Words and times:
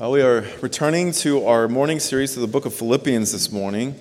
Uh, 0.00 0.10
we 0.10 0.20
are 0.20 0.44
returning 0.60 1.12
to 1.12 1.46
our 1.46 1.68
morning 1.68 2.00
series 2.00 2.34
to 2.34 2.40
the 2.40 2.48
book 2.48 2.66
of 2.66 2.74
Philippians 2.74 3.30
this 3.30 3.52
morning 3.52 3.94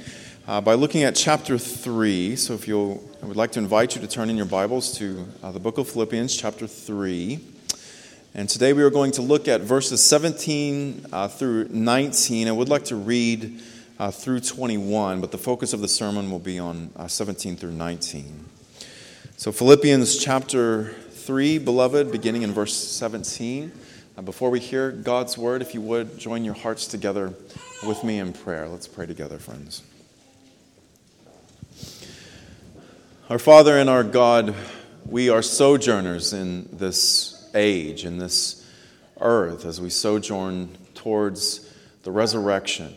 uh, 0.48 0.60
by 0.60 0.74
looking 0.74 1.04
at 1.04 1.16
chapter 1.16 1.60
3. 1.60 2.36
So, 2.36 2.56
if 2.56 2.68
you 2.68 3.00
I 3.22 3.28
would 3.28 3.38
like 3.38 3.52
to 3.52 3.60
invite 3.60 3.94
you 3.94 4.02
to 4.02 4.08
turn 4.08 4.32
in 4.32 4.36
your 4.36 4.48
Bibles 4.48 4.98
to 4.98 5.28
uh, 5.44 5.52
the 5.52 5.60
book 5.60 5.78
of 5.78 5.88
Philippians, 5.88 6.36
chapter 6.36 6.66
3. 6.66 7.40
And 8.34 8.50
today 8.50 8.74
we 8.74 8.82
are 8.82 8.90
going 8.90 9.12
to 9.12 9.22
look 9.22 9.48
at 9.48 9.62
verses 9.62 10.02
17 10.02 11.06
uh, 11.14 11.28
through 11.28 11.68
19. 11.70 12.48
I 12.48 12.52
would 12.52 12.70
like 12.70 12.86
to 12.86 12.96
read 12.96 13.62
uh, 14.00 14.10
through 14.10 14.40
21, 14.40 15.22
but 15.22 15.32
the 15.32 15.38
focus 15.38 15.74
of 15.74 15.82
the 15.82 15.88
sermon 15.88 16.32
will 16.32 16.40
be 16.40 16.58
on 16.58 16.90
uh, 16.96 17.08
17 17.08 17.56
through 17.56 17.74
19. 17.74 18.46
So, 19.38 19.52
Philippians 19.52 20.18
chapter 20.18 20.86
3, 21.12 21.60
beloved, 21.60 22.12
beginning 22.12 22.42
in 22.42 22.52
verse 22.52 22.76
17. 22.76 23.72
Before 24.22 24.52
we 24.52 24.60
hear 24.60 24.92
God's 24.92 25.38
word, 25.38 25.62
if 25.62 25.74
you 25.74 25.82
would 25.82 26.20
join 26.20 26.46
your 26.46 26.54
hearts 26.54 26.86
together 26.86 27.34
with 27.86 28.04
me 28.04 28.20
in 28.20 28.32
prayer. 28.32 28.70
Let's 28.70 28.88
pray 28.88 29.08
together, 29.08 29.40
friends. 29.40 29.82
Our 33.30 33.40
Father 33.40 33.78
and 33.78 33.90
our 33.90 34.04
God, 34.04 34.54
we 35.06 35.30
are 35.30 35.42
sojourners 35.42 36.32
in 36.32 36.70
this 36.72 37.50
age, 37.56 38.06
in 38.06 38.20
this 38.20 38.66
earth, 39.20 39.66
as 39.66 39.82
we 39.82 39.90
sojourn 39.90 40.70
towards 40.94 41.74
the 42.04 42.12
resurrection. 42.12 42.94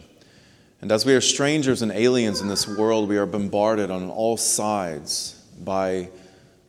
And 0.82 0.92
as 0.92 1.06
we 1.06 1.14
are 1.14 1.22
strangers 1.22 1.80
and 1.80 1.90
aliens 1.90 2.40
in 2.42 2.48
this 2.48 2.68
world, 2.68 3.08
we 3.08 3.16
are 3.16 3.26
bombarded 3.26 3.90
on 3.90 4.10
all 4.10 4.36
sides 4.36 5.42
by 5.58 6.10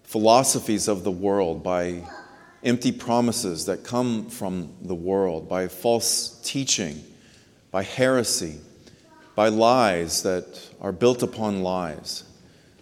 philosophies 0.04 0.88
of 0.88 1.04
the 1.04 1.12
world, 1.12 1.64
by 1.64 2.04
empty 2.68 2.92
promises 2.92 3.66
that 3.66 3.84
come 3.84 4.30
from 4.30 4.74
the 4.82 4.94
world, 4.94 5.48
by 5.48 5.68
false 5.68 6.40
teaching, 6.44 7.02
by 7.72 7.82
heresy, 7.82 8.58
by 9.36 9.48
lies 9.48 10.24
that 10.24 10.70
are 10.82 10.92
built 10.92 11.24
upon 11.24 11.64
lies. 11.64 12.24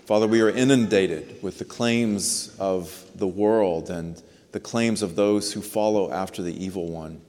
Father, 0.06 0.28
we 0.28 0.42
are 0.42 0.50
inundated 0.50 1.42
with 1.42 1.59
the 1.59 1.66
claims 1.66 2.56
of 2.59 3.06
the 3.16 3.28
world 3.28 3.90
and 3.90 4.22
the 4.52 4.59
claims 4.59 5.02
of 5.02 5.16
those 5.16 5.54
who 5.54 5.62
follow 5.62 6.12
after 6.12 6.42
the 6.42 6.64
evil 6.64 6.90
one. 6.90 7.22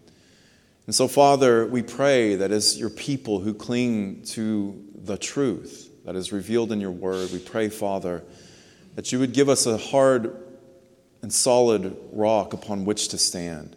And 0.86 0.94
so, 0.94 1.08
Father, 1.08 1.66
we 1.66 1.82
pray 1.82 2.36
that 2.36 2.52
as 2.52 2.78
your 2.78 2.90
people 2.90 3.40
who 3.40 3.52
cling 3.52 4.22
to 4.26 4.82
the 4.94 5.18
truth 5.18 5.90
that 6.04 6.14
is 6.16 6.32
revealed 6.32 6.70
in 6.70 6.80
your 6.80 6.90
word, 6.92 7.32
we 7.32 7.38
pray, 7.38 7.68
Father, 7.68 8.22
that 8.94 9.10
you 9.10 9.18
would 9.18 9.32
give 9.32 9.48
us 9.48 9.66
a 9.66 9.76
hard 9.76 10.45
and 11.26 11.32
solid 11.32 11.96
rock 12.12 12.52
upon 12.52 12.84
which 12.84 13.08
to 13.08 13.18
stand. 13.18 13.74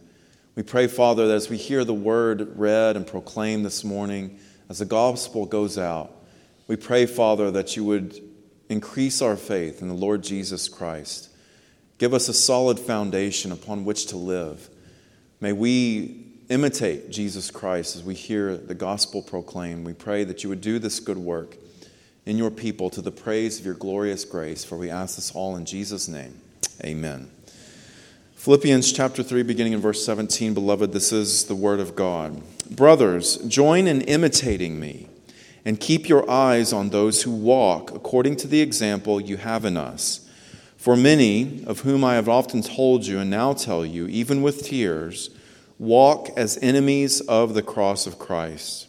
We 0.53 0.61
pray, 0.61 0.85
Father, 0.85 1.27
that 1.27 1.33
as 1.33 1.49
we 1.49 1.57
hear 1.57 1.83
the 1.83 1.95
word 1.95 2.55
read 2.55 2.95
and 2.95 3.07
proclaimed 3.07 3.65
this 3.65 3.83
morning, 3.83 4.37
as 4.69 4.77
the 4.77 4.85
gospel 4.85 5.47
goes 5.47 5.75
out, 5.75 6.11
we 6.67 6.75
pray, 6.75 7.07
Father, 7.07 7.49
that 7.49 7.75
you 7.75 7.83
would 7.85 8.21
increase 8.69 9.19
our 9.19 9.35
faith 9.35 9.81
in 9.81 9.87
the 9.87 9.95
Lord 9.95 10.21
Jesus 10.21 10.69
Christ. 10.69 11.31
Give 11.97 12.13
us 12.13 12.29
a 12.29 12.35
solid 12.35 12.77
foundation 12.77 13.51
upon 13.51 13.83
which 13.83 14.05
to 14.09 14.17
live. 14.17 14.69
May 15.41 15.51
we 15.51 16.27
imitate 16.49 17.09
Jesus 17.09 17.49
Christ 17.49 17.95
as 17.95 18.03
we 18.03 18.13
hear 18.13 18.57
the 18.57 18.75
gospel 18.75 19.23
proclaimed. 19.23 19.87
We 19.87 19.93
pray 19.93 20.23
that 20.23 20.43
you 20.43 20.49
would 20.49 20.61
do 20.61 20.77
this 20.77 20.99
good 20.99 21.17
work 21.17 21.57
in 22.27 22.37
your 22.37 22.51
people 22.51 22.91
to 22.91 23.01
the 23.01 23.11
praise 23.11 23.59
of 23.59 23.65
your 23.65 23.73
glorious 23.73 24.23
grace, 24.23 24.63
for 24.63 24.77
we 24.77 24.91
ask 24.91 25.15
this 25.15 25.31
all 25.31 25.55
in 25.55 25.65
Jesus' 25.65 26.07
name. 26.07 26.41
Amen. 26.83 27.29
Philippians 28.39 28.93
chapter 28.93 29.21
3, 29.21 29.43
beginning 29.43 29.73
in 29.73 29.81
verse 29.81 30.05
17, 30.05 30.53
beloved, 30.53 30.93
this 30.93 31.11
is 31.11 31.43
the 31.47 31.55
word 31.55 31.81
of 31.81 31.93
God. 31.93 32.41
Brothers, 32.73 33.35
join 33.39 33.85
in 33.85 33.99
imitating 34.03 34.79
me 34.79 35.09
and 35.65 35.77
keep 35.77 36.07
your 36.07 36.27
eyes 36.31 36.71
on 36.71 36.87
those 36.87 37.23
who 37.23 37.31
walk 37.31 37.91
according 37.91 38.37
to 38.37 38.47
the 38.47 38.61
example 38.61 39.19
you 39.19 39.35
have 39.35 39.65
in 39.65 39.75
us. 39.75 40.25
For 40.77 40.95
many, 40.95 41.65
of 41.65 41.81
whom 41.81 42.05
I 42.05 42.15
have 42.15 42.29
often 42.29 42.61
told 42.61 43.05
you 43.05 43.19
and 43.19 43.29
now 43.29 43.51
tell 43.51 43.85
you, 43.85 44.07
even 44.07 44.41
with 44.41 44.63
tears, 44.63 45.31
walk 45.77 46.29
as 46.37 46.57
enemies 46.61 47.19
of 47.19 47.53
the 47.53 47.61
cross 47.61 48.07
of 48.07 48.19
Christ. 48.19 48.87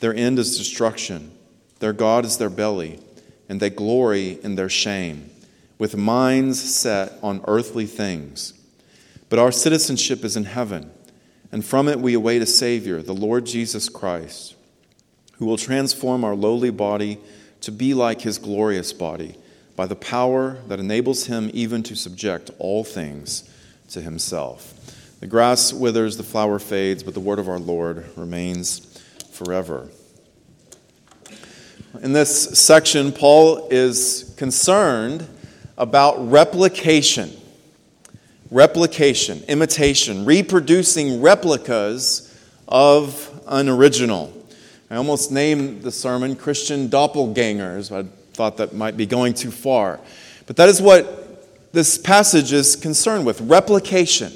Their 0.00 0.14
end 0.14 0.38
is 0.38 0.58
destruction, 0.58 1.32
their 1.78 1.94
God 1.94 2.26
is 2.26 2.36
their 2.36 2.50
belly, 2.50 3.00
and 3.48 3.58
they 3.58 3.70
glory 3.70 4.38
in 4.42 4.56
their 4.56 4.68
shame, 4.68 5.30
with 5.78 5.96
minds 5.96 6.62
set 6.62 7.14
on 7.22 7.42
earthly 7.48 7.86
things. 7.86 8.52
But 9.28 9.38
our 9.38 9.50
citizenship 9.50 10.24
is 10.24 10.36
in 10.36 10.44
heaven, 10.44 10.90
and 11.50 11.64
from 11.64 11.88
it 11.88 12.00
we 12.00 12.14
await 12.14 12.42
a 12.42 12.46
Savior, 12.46 13.02
the 13.02 13.12
Lord 13.12 13.46
Jesus 13.46 13.88
Christ, 13.88 14.54
who 15.38 15.46
will 15.46 15.56
transform 15.56 16.24
our 16.24 16.34
lowly 16.34 16.70
body 16.70 17.18
to 17.62 17.72
be 17.72 17.94
like 17.94 18.20
his 18.20 18.38
glorious 18.38 18.92
body 18.92 19.36
by 19.74 19.86
the 19.86 19.96
power 19.96 20.58
that 20.68 20.80
enables 20.80 21.26
him 21.26 21.50
even 21.52 21.82
to 21.82 21.96
subject 21.96 22.50
all 22.58 22.84
things 22.84 23.48
to 23.90 24.00
himself. 24.00 24.72
The 25.20 25.26
grass 25.26 25.72
withers, 25.72 26.16
the 26.16 26.22
flower 26.22 26.58
fades, 26.58 27.02
but 27.02 27.14
the 27.14 27.20
word 27.20 27.38
of 27.38 27.48
our 27.48 27.58
Lord 27.58 28.06
remains 28.16 29.02
forever. 29.32 29.88
In 32.02 32.12
this 32.12 32.58
section, 32.58 33.12
Paul 33.12 33.68
is 33.70 34.34
concerned 34.36 35.26
about 35.78 36.30
replication 36.30 37.32
replication, 38.50 39.42
imitation, 39.48 40.24
reproducing 40.24 41.20
replicas 41.20 42.34
of 42.68 43.40
an 43.46 43.68
original. 43.68 44.32
I 44.90 44.96
almost 44.96 45.32
named 45.32 45.82
the 45.82 45.90
sermon 45.90 46.36
Christian 46.36 46.88
Doppelgangers. 46.88 47.90
I 47.90 48.08
thought 48.32 48.56
that 48.58 48.74
might 48.74 48.96
be 48.96 49.06
going 49.06 49.34
too 49.34 49.50
far. 49.50 49.98
But 50.46 50.56
that 50.56 50.68
is 50.68 50.80
what 50.80 51.72
this 51.72 51.98
passage 51.98 52.52
is 52.52 52.76
concerned 52.76 53.26
with 53.26 53.40
replication, 53.40 54.32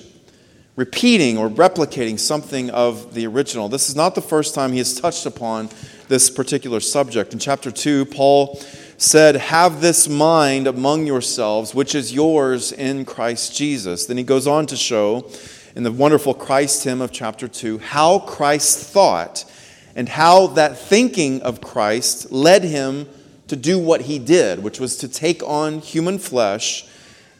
repeating 0.75 1.38
or 1.38 1.49
replicating 1.49 2.19
something 2.19 2.70
of 2.70 3.15
the 3.15 3.26
original. 3.26 3.69
This 3.69 3.88
is 3.88 3.94
not 3.94 4.15
the 4.15 4.22
first 4.22 4.54
time 4.54 4.72
he 4.72 4.78
has 4.78 5.00
touched 5.00 5.25
upon 5.26 5.69
this 6.09 6.28
particular 6.28 6.81
subject. 6.81 7.32
In 7.32 7.38
chapter 7.38 7.70
2, 7.70 8.06
Paul 8.06 8.60
said, 9.00 9.34
Have 9.34 9.81
this 9.81 10.09
mind 10.09 10.66
among 10.66 11.06
yourselves, 11.06 11.75
which 11.75 11.94
is 11.94 12.12
yours 12.12 12.71
in 12.71 13.06
Christ 13.06 13.56
Jesus. 13.56 14.05
Then 14.05 14.19
he 14.19 14.22
goes 14.22 14.47
on 14.47 14.66
to 14.66 14.77
show 14.77 15.27
in 15.75 15.84
the 15.84 15.91
wonderful 15.91 16.34
Christ 16.34 16.84
hymn 16.84 17.00
of 17.00 17.11
chapter 17.11 17.49
2 17.49 17.78
how 17.78 18.19
Christ 18.21 18.78
thought 18.87 19.50
and 19.97 20.06
how 20.06 20.49
that 20.49 20.78
thinking 20.78 21.41
of 21.43 21.62
Christ 21.62 22.31
led 22.31 22.62
him 22.62 23.09
to 23.49 23.56
do 23.56 23.78
what 23.78 24.03
he 24.03 24.19
did, 24.19 24.62
which 24.62 24.78
was 24.78 24.99
to 24.99 25.09
take 25.09 25.43
on 25.44 25.81
human 25.81 26.19
flesh 26.19 26.87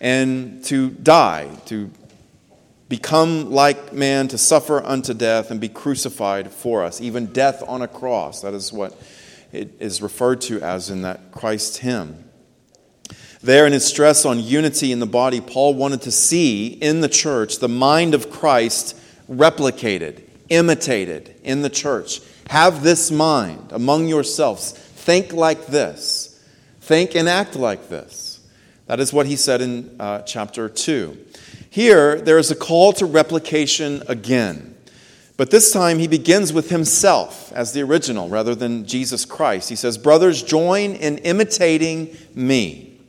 and 0.01 0.65
to 0.65 0.89
die, 0.91 1.47
to 1.67 1.91
become 2.89 3.51
like 3.51 3.93
man, 3.93 4.29
to 4.29 4.39
suffer 4.39 4.83
unto 4.83 5.13
death 5.13 5.51
and 5.51 5.61
be 5.61 5.69
crucified 5.69 6.51
for 6.51 6.83
us, 6.83 7.03
even 7.03 7.27
death 7.27 7.63
on 7.69 7.83
a 7.83 7.89
cross. 7.89 8.41
That 8.41 8.55
is 8.55 8.73
what 8.73 8.99
it 9.53 9.75
is 9.81 10.03
referred 10.03 10.41
to 10.43 10.61
as 10.61 10.91
in 10.91 11.03
that 11.03 11.33
Christ 11.33 11.79
hymn. 11.79 12.25
There, 13.43 13.67
in 13.67 13.73
his 13.73 13.87
stress 13.87 14.27
on 14.27 14.39
unity 14.39 14.93
in 14.93 14.99
the 15.01 15.07
body, 15.07 15.41
Paul 15.41 15.75
wanted 15.75 16.03
to 16.03 16.11
see 16.13 16.67
in 16.67 17.01
the 17.01 17.09
church 17.09 17.59
the 17.59 17.69
mind 17.69 18.15
of 18.15 18.31
Christ 18.31 18.97
replicated, 19.31 20.23
imitated 20.51 21.35
in 21.43 21.63
the 21.63 21.71
church. 21.71 22.21
Have 22.51 22.83
this 22.83 23.11
mind 23.11 23.73
among 23.73 24.09
yourselves. 24.09 24.73
Think 24.73 25.33
like 25.33 25.67
this. 25.67 26.39
Think 26.81 27.15
and 27.15 27.29
act 27.29 27.57
like 27.57 27.89
this. 27.89 28.41
That 28.87 29.01
is 29.01 29.13
what 29.13 29.27
he 29.27 29.37
said 29.37 29.61
in 29.63 29.97
uh, 29.99 30.23
chapter 30.23 30.69
2. 30.69 31.17
Here, 31.71 32.21
there 32.21 32.39
is 32.39 32.51
a 32.51 32.57
call 32.57 32.93
to 32.95 33.07
replication 33.07 34.03
again. 34.09 34.77
But 35.41 35.51
this 35.51 35.73
time 35.73 35.99
he 36.01 36.07
begins 36.07 36.53
with 36.53 36.69
himself 36.69 37.51
as 37.55 37.73
the 37.73 37.81
original 37.81 38.29
rather 38.29 38.55
than 38.55 38.85
Jesus 38.85 39.25
Christ. 39.25 39.71
He 39.71 39.75
says, 39.75 39.97
Brothers, 39.97 40.43
join 40.43 40.93
in 40.93 41.17
imitating 41.17 42.15
me. 42.35 43.01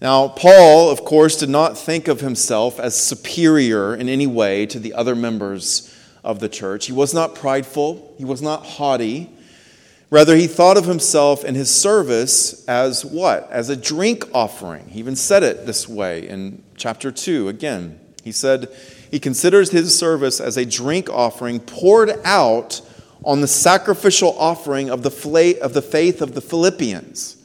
Now, 0.00 0.26
Paul, 0.26 0.90
of 0.90 1.04
course, 1.04 1.36
did 1.36 1.50
not 1.50 1.78
think 1.78 2.08
of 2.08 2.18
himself 2.18 2.80
as 2.80 3.00
superior 3.00 3.94
in 3.94 4.08
any 4.08 4.26
way 4.26 4.66
to 4.66 4.80
the 4.80 4.92
other 4.92 5.14
members 5.14 5.96
of 6.24 6.40
the 6.40 6.48
church. 6.48 6.86
He 6.86 6.92
was 6.92 7.14
not 7.14 7.36
prideful, 7.36 8.12
he 8.18 8.24
was 8.24 8.42
not 8.42 8.66
haughty. 8.66 9.30
Rather, 10.10 10.34
he 10.34 10.48
thought 10.48 10.76
of 10.76 10.86
himself 10.86 11.44
and 11.44 11.56
his 11.56 11.70
service 11.70 12.66
as 12.66 13.04
what? 13.04 13.48
As 13.52 13.68
a 13.68 13.76
drink 13.76 14.24
offering. 14.34 14.88
He 14.88 14.98
even 14.98 15.14
said 15.14 15.44
it 15.44 15.64
this 15.64 15.88
way 15.88 16.26
in 16.26 16.64
chapter 16.76 17.12
2 17.12 17.48
again. 17.48 18.00
He 18.22 18.32
said, 18.32 18.68
he 19.10 19.18
considers 19.18 19.70
his 19.70 19.96
service 19.96 20.40
as 20.40 20.56
a 20.56 20.64
drink 20.64 21.10
offering 21.10 21.60
poured 21.60 22.12
out 22.24 22.80
on 23.24 23.40
the 23.40 23.46
sacrificial 23.46 24.36
offering 24.38 24.90
of 24.90 25.02
the, 25.02 25.10
faith 25.10 26.22
of 26.22 26.34
the 26.34 26.40
Philippians. 26.40 27.36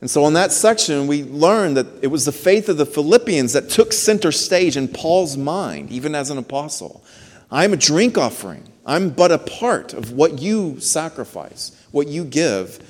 And 0.00 0.10
so, 0.10 0.26
in 0.26 0.34
that 0.34 0.52
section, 0.52 1.06
we 1.06 1.24
learn 1.24 1.74
that 1.74 1.86
it 2.02 2.08
was 2.08 2.26
the 2.26 2.32
faith 2.32 2.68
of 2.68 2.76
the 2.76 2.86
Philippians 2.86 3.54
that 3.54 3.70
took 3.70 3.92
center 3.92 4.30
stage 4.32 4.76
in 4.76 4.86
Paul's 4.86 5.36
mind, 5.36 5.90
even 5.90 6.14
as 6.14 6.30
an 6.30 6.36
apostle. 6.36 7.02
I 7.50 7.64
am 7.64 7.72
a 7.72 7.76
drink 7.78 8.18
offering. 8.18 8.70
I'm 8.86 9.10
but 9.10 9.32
a 9.32 9.38
part 9.38 9.94
of 9.94 10.12
what 10.12 10.40
you 10.40 10.78
sacrifice, 10.78 11.72
what 11.90 12.06
you 12.08 12.24
give 12.24 12.80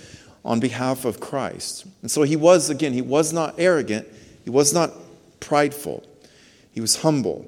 on 0.45 0.61
behalf 0.61 1.05
of 1.05 1.21
Christ. 1.21 1.87
And 2.03 2.11
so 2.11 2.23
he 2.23 2.37
was, 2.37 2.69
again, 2.69 2.93
he 2.93 3.03
was 3.03 3.33
not 3.33 3.55
arrogant, 3.59 4.09
he 4.43 4.51
was 4.51 4.75
not 4.75 4.91
prideful, 5.41 6.03
he 6.75 6.81
was 6.81 6.97
humble. 6.97 7.47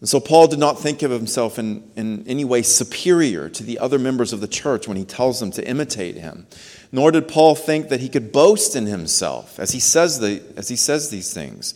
And 0.00 0.08
so 0.08 0.20
Paul 0.20 0.46
did 0.46 0.58
not 0.58 0.78
think 0.78 1.02
of 1.02 1.10
himself 1.10 1.58
in, 1.58 1.90
in 1.96 2.26
any 2.28 2.44
way 2.44 2.60
superior 2.60 3.48
to 3.48 3.62
the 3.62 3.78
other 3.78 3.98
members 3.98 4.34
of 4.34 4.42
the 4.42 4.48
church 4.48 4.86
when 4.86 4.98
he 4.98 5.06
tells 5.06 5.40
them 5.40 5.50
to 5.52 5.66
imitate 5.66 6.16
him. 6.16 6.46
Nor 6.92 7.10
did 7.10 7.26
Paul 7.26 7.54
think 7.54 7.88
that 7.88 8.00
he 8.00 8.10
could 8.10 8.30
boast 8.30 8.76
in 8.76 8.86
himself 8.86 9.58
as 9.58 9.70
he 9.70 9.80
says, 9.80 10.20
the, 10.20 10.42
as 10.56 10.68
he 10.68 10.76
says 10.76 11.08
these 11.08 11.32
things. 11.32 11.74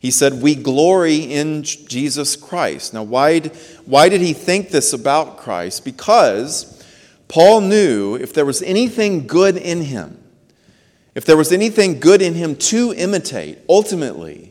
He 0.00 0.10
said, 0.10 0.42
We 0.42 0.56
glory 0.56 1.18
in 1.18 1.62
Jesus 1.62 2.34
Christ. 2.34 2.92
Now, 2.92 3.04
why, 3.04 3.40
why 3.84 4.08
did 4.08 4.20
he 4.20 4.32
think 4.32 4.70
this 4.70 4.92
about 4.92 5.36
Christ? 5.36 5.84
Because 5.84 6.84
Paul 7.28 7.60
knew 7.60 8.16
if 8.16 8.32
there 8.34 8.46
was 8.46 8.62
anything 8.62 9.28
good 9.28 9.56
in 9.56 9.82
him, 9.82 10.18
if 11.14 11.24
there 11.24 11.36
was 11.36 11.52
anything 11.52 12.00
good 12.00 12.22
in 12.22 12.34
him 12.34 12.56
to 12.56 12.92
imitate, 12.94 13.58
ultimately, 13.68 14.49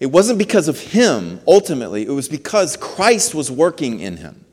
it 0.00 0.06
wasn't 0.06 0.38
because 0.38 0.68
of 0.68 0.78
him, 0.78 1.40
ultimately, 1.46 2.02
it 2.06 2.10
was 2.10 2.28
because 2.28 2.76
Christ 2.76 3.34
was 3.34 3.50
working 3.50 4.00
in 4.00 4.18
him, 4.18 4.44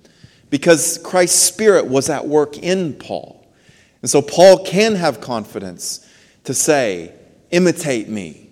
because 0.50 0.98
Christ's 1.04 1.42
Spirit 1.42 1.88
was 1.88 2.10
at 2.10 2.28
work 2.28 2.58
in 2.58 2.94
Paul. 2.94 3.46
And 4.02 4.10
so 4.10 4.22
Paul 4.22 4.64
can 4.66 4.96
have 4.96 5.22
confidence 5.22 6.08
to 6.46 6.54
say, 6.54 7.14
Imitate 7.52 8.10
me, 8.10 8.50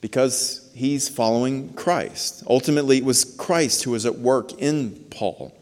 because 0.00 0.70
he's 0.74 1.08
following 1.08 1.72
Christ. 1.74 2.42
Ultimately, 2.46 2.98
it 2.98 3.04
was 3.04 3.24
Christ 3.24 3.84
who 3.84 3.92
was 3.92 4.06
at 4.06 4.18
work 4.18 4.52
in 4.60 5.06
Paul. 5.10 5.52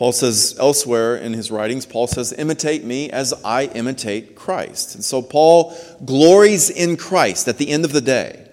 Paul 0.00 0.12
says 0.12 0.56
elsewhere 0.58 1.14
in 1.14 1.34
his 1.34 1.50
writings, 1.50 1.84
Paul 1.84 2.06
says, 2.06 2.32
Imitate 2.32 2.84
me 2.84 3.10
as 3.10 3.34
I 3.44 3.64
imitate 3.66 4.34
Christ. 4.34 4.94
And 4.94 5.04
so 5.04 5.20
Paul 5.20 5.76
glories 6.06 6.70
in 6.70 6.96
Christ 6.96 7.46
at 7.48 7.58
the 7.58 7.68
end 7.68 7.84
of 7.84 7.92
the 7.92 8.00
day. 8.00 8.48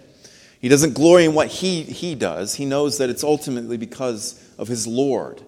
He 0.60 0.68
doesn't 0.68 0.94
glory 0.94 1.24
in 1.24 1.34
what 1.34 1.48
he, 1.48 1.84
he 1.84 2.16
does, 2.16 2.56
he 2.56 2.66
knows 2.66 2.98
that 2.98 3.10
it's 3.10 3.24
ultimately 3.24 3.78
because 3.78 4.44
of 4.58 4.68
his 4.68 4.86
Lord 4.88 5.42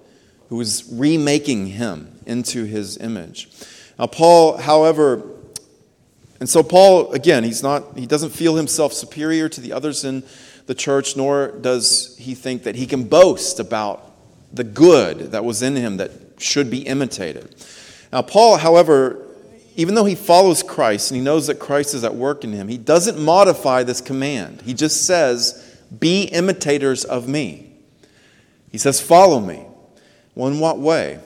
who 0.48 0.62
is 0.62 0.88
remaking 0.90 1.68
him 1.68 2.18
into 2.26 2.64
his 2.64 2.98
image. 3.00 3.50
Now, 4.00 4.08
Paul, 4.08 4.56
however, 4.56 5.22
and 6.40 6.48
so 6.48 6.64
Paul, 6.64 7.12
again, 7.12 7.44
he's 7.44 7.62
not, 7.62 7.98
he 7.98 8.06
doesn't 8.06 8.30
feel 8.30 8.56
himself 8.56 8.94
superior 8.94 9.50
to 9.50 9.60
the 9.60 9.74
others 9.74 10.06
in 10.06 10.24
the 10.66 10.76
church, 10.76 11.18
nor 11.18 11.52
does 11.60 12.16
he 12.18 12.36
think 12.36 12.64
that 12.64 12.76
he 12.76 12.88
can 12.88 13.04
boast 13.04 13.60
about 13.60 14.09
the 14.52 14.64
good 14.64 15.32
that 15.32 15.46
was 15.46 15.62
in 15.62 15.76
him 15.76 15.98
that 15.98 16.12
should 16.38 16.70
be 16.70 16.80
imitated. 16.80 17.56
Now, 18.12 18.22
Paul, 18.22 18.58
however, 18.58 19.26
even 19.76 19.96
though 19.96 20.06
he 20.06 20.16
follows 20.16 20.64
Christ 20.64 21.12
and 21.12 21.18
he 21.18 21.24
knows 21.24 21.48
that 21.48 21.60
Christ 21.60 21.94
is 21.94 22.04
at 22.04 22.16
work 22.16 22.44
in 22.44 22.52
him, 22.52 22.68
he 22.68 22.78
doesn't 22.78 23.20
modify 23.20 23.84
this 23.84 24.02
command. 24.02 24.62
He 24.64 24.74
just 24.74 25.06
says, 25.06 25.78
Be 26.00 26.24
imitators 26.24 27.06
of 27.06 27.28
me. 27.28 27.72
He 28.72 28.78
says, 28.78 29.00
Follow 29.00 29.40
me. 29.40 29.66
Well, 30.36 30.50
in 30.52 30.60
what 30.60 30.80
way? 30.80 31.20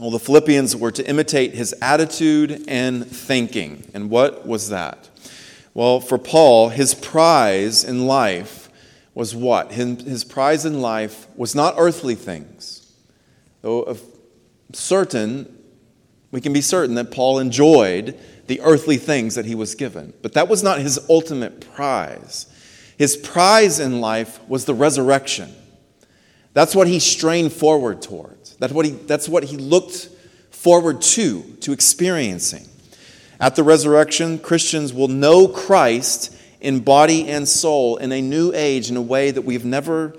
Well, 0.00 0.10
the 0.10 0.18
Philippians 0.18 0.74
were 0.74 0.90
to 0.90 1.06
imitate 1.06 1.54
his 1.54 1.74
attitude 1.80 2.64
and 2.66 3.06
thinking. 3.06 3.84
And 3.94 4.10
what 4.10 4.46
was 4.46 4.70
that? 4.70 5.08
Well, 5.72 6.00
for 6.00 6.18
Paul, 6.18 6.70
his 6.70 6.94
prize 6.94 7.84
in 7.84 8.06
life 8.06 8.63
was 9.14 9.34
what? 9.34 9.72
His 9.72 10.24
prize 10.24 10.64
in 10.64 10.80
life 10.80 11.26
was 11.36 11.54
not 11.54 11.74
earthly 11.78 12.14
things. 12.14 12.92
Though 13.62 13.96
certain, 14.72 15.56
we 16.30 16.40
can 16.40 16.52
be 16.52 16.60
certain 16.60 16.96
that 16.96 17.10
Paul 17.10 17.38
enjoyed 17.38 18.18
the 18.46 18.60
earthly 18.60 18.96
things 18.96 19.36
that 19.36 19.46
he 19.46 19.54
was 19.54 19.74
given. 19.74 20.12
But 20.20 20.32
that 20.34 20.48
was 20.48 20.62
not 20.62 20.80
his 20.80 20.98
ultimate 21.08 21.60
prize. 21.74 22.46
His 22.98 23.16
prize 23.16 23.80
in 23.80 24.00
life 24.00 24.40
was 24.48 24.64
the 24.64 24.74
resurrection. 24.74 25.54
That's 26.52 26.74
what 26.74 26.86
he 26.86 27.00
strained 27.00 27.52
forward 27.52 28.02
towards. 28.02 28.56
That's 28.56 28.72
what 28.72 28.84
he, 28.84 28.92
that's 28.92 29.28
what 29.28 29.44
he 29.44 29.56
looked 29.56 30.08
forward 30.50 31.02
to, 31.02 31.42
to 31.60 31.72
experiencing. 31.72 32.68
At 33.40 33.56
the 33.56 33.62
resurrection, 33.62 34.38
Christians 34.38 34.92
will 34.92 35.08
know 35.08 35.48
Christ 35.48 36.33
in 36.64 36.80
body 36.80 37.28
and 37.28 37.46
soul 37.46 37.98
in 37.98 38.10
a 38.10 38.22
new 38.22 38.50
age 38.54 38.88
in 38.88 38.96
a 38.96 39.02
way 39.02 39.30
that 39.30 39.42
we've 39.42 39.66
never 39.66 40.16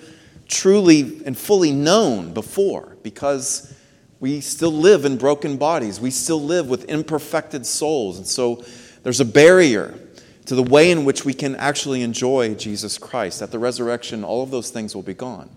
truly 0.47 1.23
and 1.25 1.35
fully 1.35 1.71
known 1.71 2.35
before 2.35 2.95
because 3.01 3.73
we 4.19 4.41
still 4.41 4.71
live 4.71 5.05
in 5.05 5.17
broken 5.17 5.57
bodies. 5.57 5.99
We 5.99 6.11
still 6.11 6.39
live 6.39 6.69
with 6.69 6.87
imperfected 6.87 7.65
souls. 7.65 8.17
And 8.17 8.27
so 8.27 8.63
there's 9.01 9.19
a 9.19 9.25
barrier 9.25 9.97
to 10.45 10.53
the 10.53 10.61
way 10.61 10.91
in 10.91 11.03
which 11.03 11.25
we 11.25 11.33
can 11.33 11.55
actually 11.55 12.03
enjoy 12.03 12.53
Jesus 12.53 12.99
Christ. 12.99 13.41
At 13.41 13.49
the 13.49 13.57
resurrection, 13.57 14.23
all 14.23 14.43
of 14.43 14.51
those 14.51 14.69
things 14.69 14.93
will 14.93 15.01
be 15.01 15.15
gone. 15.15 15.49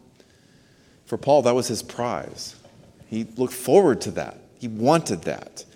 For 1.04 1.18
Paul, 1.18 1.42
that 1.42 1.54
was 1.54 1.68
his 1.68 1.82
prize. 1.82 2.56
He 3.08 3.24
looked 3.36 3.52
forward 3.52 4.00
to 4.02 4.10
that, 4.12 4.38
he 4.58 4.68
wanted 4.68 5.22
that. 5.24 5.66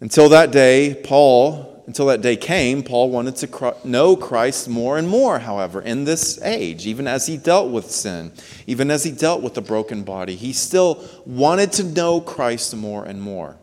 Until 0.00 0.30
that 0.30 0.52
day, 0.52 1.02
Paul 1.04 1.75
until 1.86 2.06
that 2.06 2.20
day 2.20 2.36
came, 2.36 2.82
Paul 2.82 3.10
wanted 3.10 3.36
to 3.36 3.76
know 3.84 4.16
Christ 4.16 4.68
more 4.68 4.98
and 4.98 5.08
more, 5.08 5.38
however, 5.38 5.80
in 5.80 6.04
this 6.04 6.40
age, 6.42 6.86
even 6.86 7.06
as 7.06 7.26
he 7.26 7.36
dealt 7.36 7.70
with 7.70 7.90
sin, 7.90 8.32
even 8.66 8.90
as 8.90 9.04
he 9.04 9.12
dealt 9.12 9.40
with 9.40 9.54
the 9.54 9.60
broken 9.60 10.02
body. 10.02 10.34
He 10.34 10.52
still 10.52 11.04
wanted 11.24 11.72
to 11.72 11.84
know 11.84 12.20
Christ 12.20 12.74
more 12.74 13.04
and 13.04 13.22
more. 13.22 13.56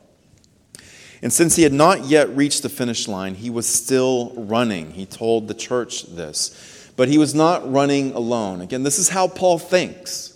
And 1.21 1.31
since 1.31 1.55
he 1.55 1.63
had 1.63 1.73
not 1.73 2.05
yet 2.05 2.35
reached 2.35 2.63
the 2.63 2.69
finish 2.69 3.07
line, 3.07 3.35
he 3.35 3.49
was 3.49 3.67
still 3.67 4.33
running. 4.35 4.91
He 4.91 5.05
told 5.05 5.47
the 5.47 5.53
church 5.53 6.03
this. 6.03 6.91
But 6.95 7.07
he 7.07 7.17
was 7.17 7.33
not 7.33 7.69
running 7.69 8.13
alone. 8.13 8.61
Again, 8.61 8.83
this 8.83 8.99
is 8.99 9.09
how 9.09 9.27
Paul 9.27 9.57
thinks. 9.57 10.32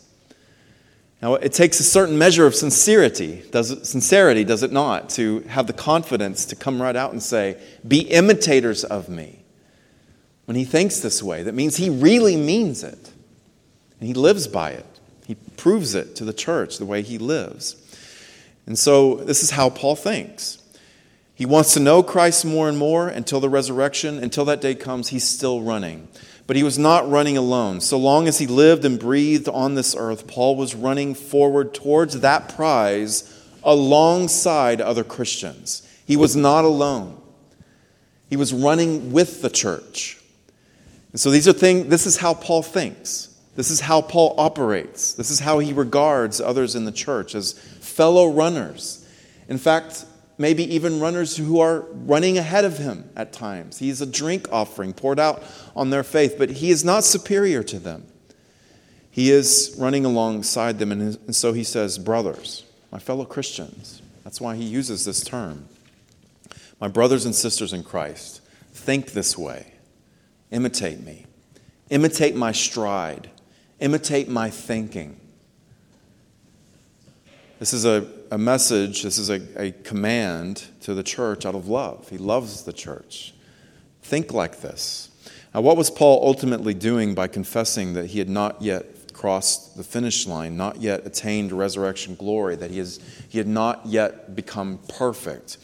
Now, 1.22 1.34
it 1.36 1.52
takes 1.52 1.80
a 1.80 1.84
certain 1.84 2.18
measure 2.18 2.46
of 2.46 2.54
sincerity, 2.54 3.44
does 3.52 3.72
it, 3.72 3.88
sincerity, 3.88 4.44
does 4.44 4.62
it 4.62 4.72
not, 4.72 5.10
to 5.12 5.40
have 5.42 5.66
the 5.66 5.74
confidence 5.74 6.46
to 6.46 6.56
come 6.56 6.80
right 6.80 6.96
out 6.96 7.12
and 7.12 7.24
say, 7.24 7.60
Be 7.88 8.02
imitators 8.02 8.84
of 8.84 9.10
me. 9.10 9.40
When 10.46 10.56
he 10.56 10.64
thinks 10.64 11.00
this 11.00 11.24
way, 11.24 11.44
that 11.44 11.56
means 11.56 11.78
he 11.78 11.90
really 11.90 12.38
means 12.38 12.84
it. 12.84 13.12
And 14.00 14.08
he 14.08 14.14
lives 14.14 14.48
by 14.48 14.72
it. 14.72 14.86
He 15.25 15.36
proves 15.36 15.96
it 15.96 16.16
to 16.18 16.24
the 16.24 16.34
church 16.34 16.78
the 16.78 16.86
way 16.86 17.02
he 17.02 17.18
lives. 17.18 17.76
And 18.68 18.78
so, 18.78 19.16
this 19.16 19.42
is 19.42 19.52
how 19.52 19.69
Paul 19.71 19.95
thinks. 19.95 20.59
He 21.33 21.45
wants 21.45 21.74
to 21.74 21.80
know 21.80 22.02
Christ 22.04 22.45
more 22.45 22.69
and 22.69 22.78
more 22.78 23.07
until 23.07 23.40
the 23.40 23.50
resurrection. 23.50 24.19
Until 24.19 24.45
that 24.45 24.62
day 24.62 24.76
comes, 24.76 25.09
he's 25.09 25.28
still 25.28 25.62
running. 25.62 26.07
But 26.47 26.56
he 26.56 26.63
was 26.63 26.80
not 26.80 27.09
running 27.09 27.37
alone. 27.37 27.81
So 27.81 27.97
long 27.97 28.27
as 28.27 28.39
he 28.39 28.47
lived 28.47 28.85
and 28.85 28.97
breathed 28.97 29.49
on 29.49 29.75
this 29.75 29.95
earth, 29.97 30.27
Paul 30.27 30.56
was 30.56 30.73
running 30.73 31.13
forward 31.13 31.73
towards 31.73 32.21
that 32.21 32.56
prize 32.56 33.33
alongside 33.63 34.80
other 34.80 35.04
Christians. 35.04 35.87
He 36.06 36.16
was 36.16 36.37
not 36.37 36.63
alone. 36.63 37.21
He 38.30 38.37
was 38.37 38.54
running 38.54 39.11
with 39.11 39.42
the 39.42 39.49
church. 39.49 40.18
And 41.11 41.19
so 41.19 41.31
these 41.31 41.47
are 41.47 41.54
things, 41.54 41.87
this 41.87 42.06
is 42.06 42.18
how 42.18 42.33
Paul 42.33 42.63
thinks. 42.63 43.35
This 43.56 43.71
is 43.71 43.81
how 43.81 44.01
Paul 44.01 44.35
operates. 44.37 45.13
This 45.13 45.31
is 45.31 45.39
how 45.39 45.59
he 45.59 45.73
regards 45.73 46.39
others 46.39 46.75
in 46.75 46.85
the 46.85 46.92
church 46.92 47.35
as 47.35 47.54
fellow 47.54 48.31
runners. 48.31 49.06
In 49.49 49.57
fact, 49.57 50.06
maybe 50.37 50.63
even 50.73 50.99
runners 50.99 51.37
who 51.37 51.59
are 51.59 51.81
running 51.91 52.37
ahead 52.37 52.65
of 52.65 52.77
him 52.77 53.09
at 53.15 53.33
times. 53.33 53.79
He's 53.79 54.01
a 54.01 54.06
drink 54.06 54.47
offering 54.51 54.94
poured 54.94 55.19
out 55.19 55.44
on 55.75 55.89
their 55.89 56.03
faith, 56.03 56.35
but 56.37 56.49
he 56.49 56.69
is 56.69 56.83
not 56.83 57.03
superior 57.03 57.63
to 57.63 57.79
them. 57.79 58.06
He 59.09 59.31
is 59.31 59.75
running 59.79 60.06
alongside 60.06 60.77
them, 60.77 60.91
and 60.91 61.35
so 61.35 61.53
he 61.53 61.63
says, 61.63 61.97
Brothers, 61.97 62.63
my 62.91 62.99
fellow 62.99 63.25
Christians. 63.25 64.01
That's 64.23 64.39
why 64.39 64.56
he 64.56 64.63
uses 64.63 65.06
this 65.06 65.23
term. 65.23 65.67
My 66.79 66.87
brothers 66.87 67.25
and 67.25 67.33
sisters 67.33 67.73
in 67.73 67.83
Christ, 67.83 68.41
think 68.73 69.13
this 69.13 69.37
way. 69.37 69.73
Imitate 70.51 71.03
me. 71.03 71.25
Imitate 71.89 72.35
my 72.35 72.51
stride. 72.51 73.31
Imitate 73.79 74.29
my 74.29 74.49
thinking. 74.49 75.19
This 77.59 77.73
is 77.73 77.85
a, 77.85 78.07
a 78.31 78.38
message, 78.38 79.04
this 79.04 79.18
is 79.18 79.30
a, 79.30 79.42
a 79.57 79.72
command 79.72 80.66
to 80.81 80.94
the 80.94 81.04
church 81.04 81.46
out 81.46 81.56
of 81.56 81.68
love. 81.68 82.10
He 82.10 82.18
loves 82.18 82.64
the 82.64 82.74
church. 82.74 83.34
Think 84.02 84.34
like 84.34 84.62
this. 84.62 85.10
Now, 85.54 85.62
what 85.62 85.78
was 85.78 85.90
Paul 85.90 86.26
ultimately 86.26 86.74
doing 86.74 87.16
by 87.16 87.28
confessing 87.28 87.94
that 87.94 88.07
he 88.07 88.19
had 88.19 88.30
not 88.30 88.62
yet 88.62 89.14
crossed 89.14 89.76
the 89.78 89.84
finish 89.84 90.28
line, 90.28 90.56
not 90.56 90.81
yet 90.81 91.06
attained 91.06 91.52
resurrection 91.52 92.16
glory, 92.16 92.56
that 92.56 92.72
he, 92.72 92.78
has, 92.78 93.00
he 93.28 93.38
had 93.38 93.48
not 93.48 93.86
yet 93.86 94.36
become 94.36 94.80
perfect? 94.90 95.57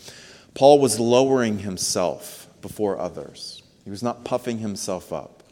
Paul 0.53 0.79
was 0.79 0.99
lowering 0.99 1.59
himself 1.59 2.47
before 2.61 2.97
others, 2.97 3.61
he 3.83 3.91
was 3.91 4.01
not 4.01 4.23
puffing 4.23 4.59
himself 4.59 5.11
up. 5.11 5.43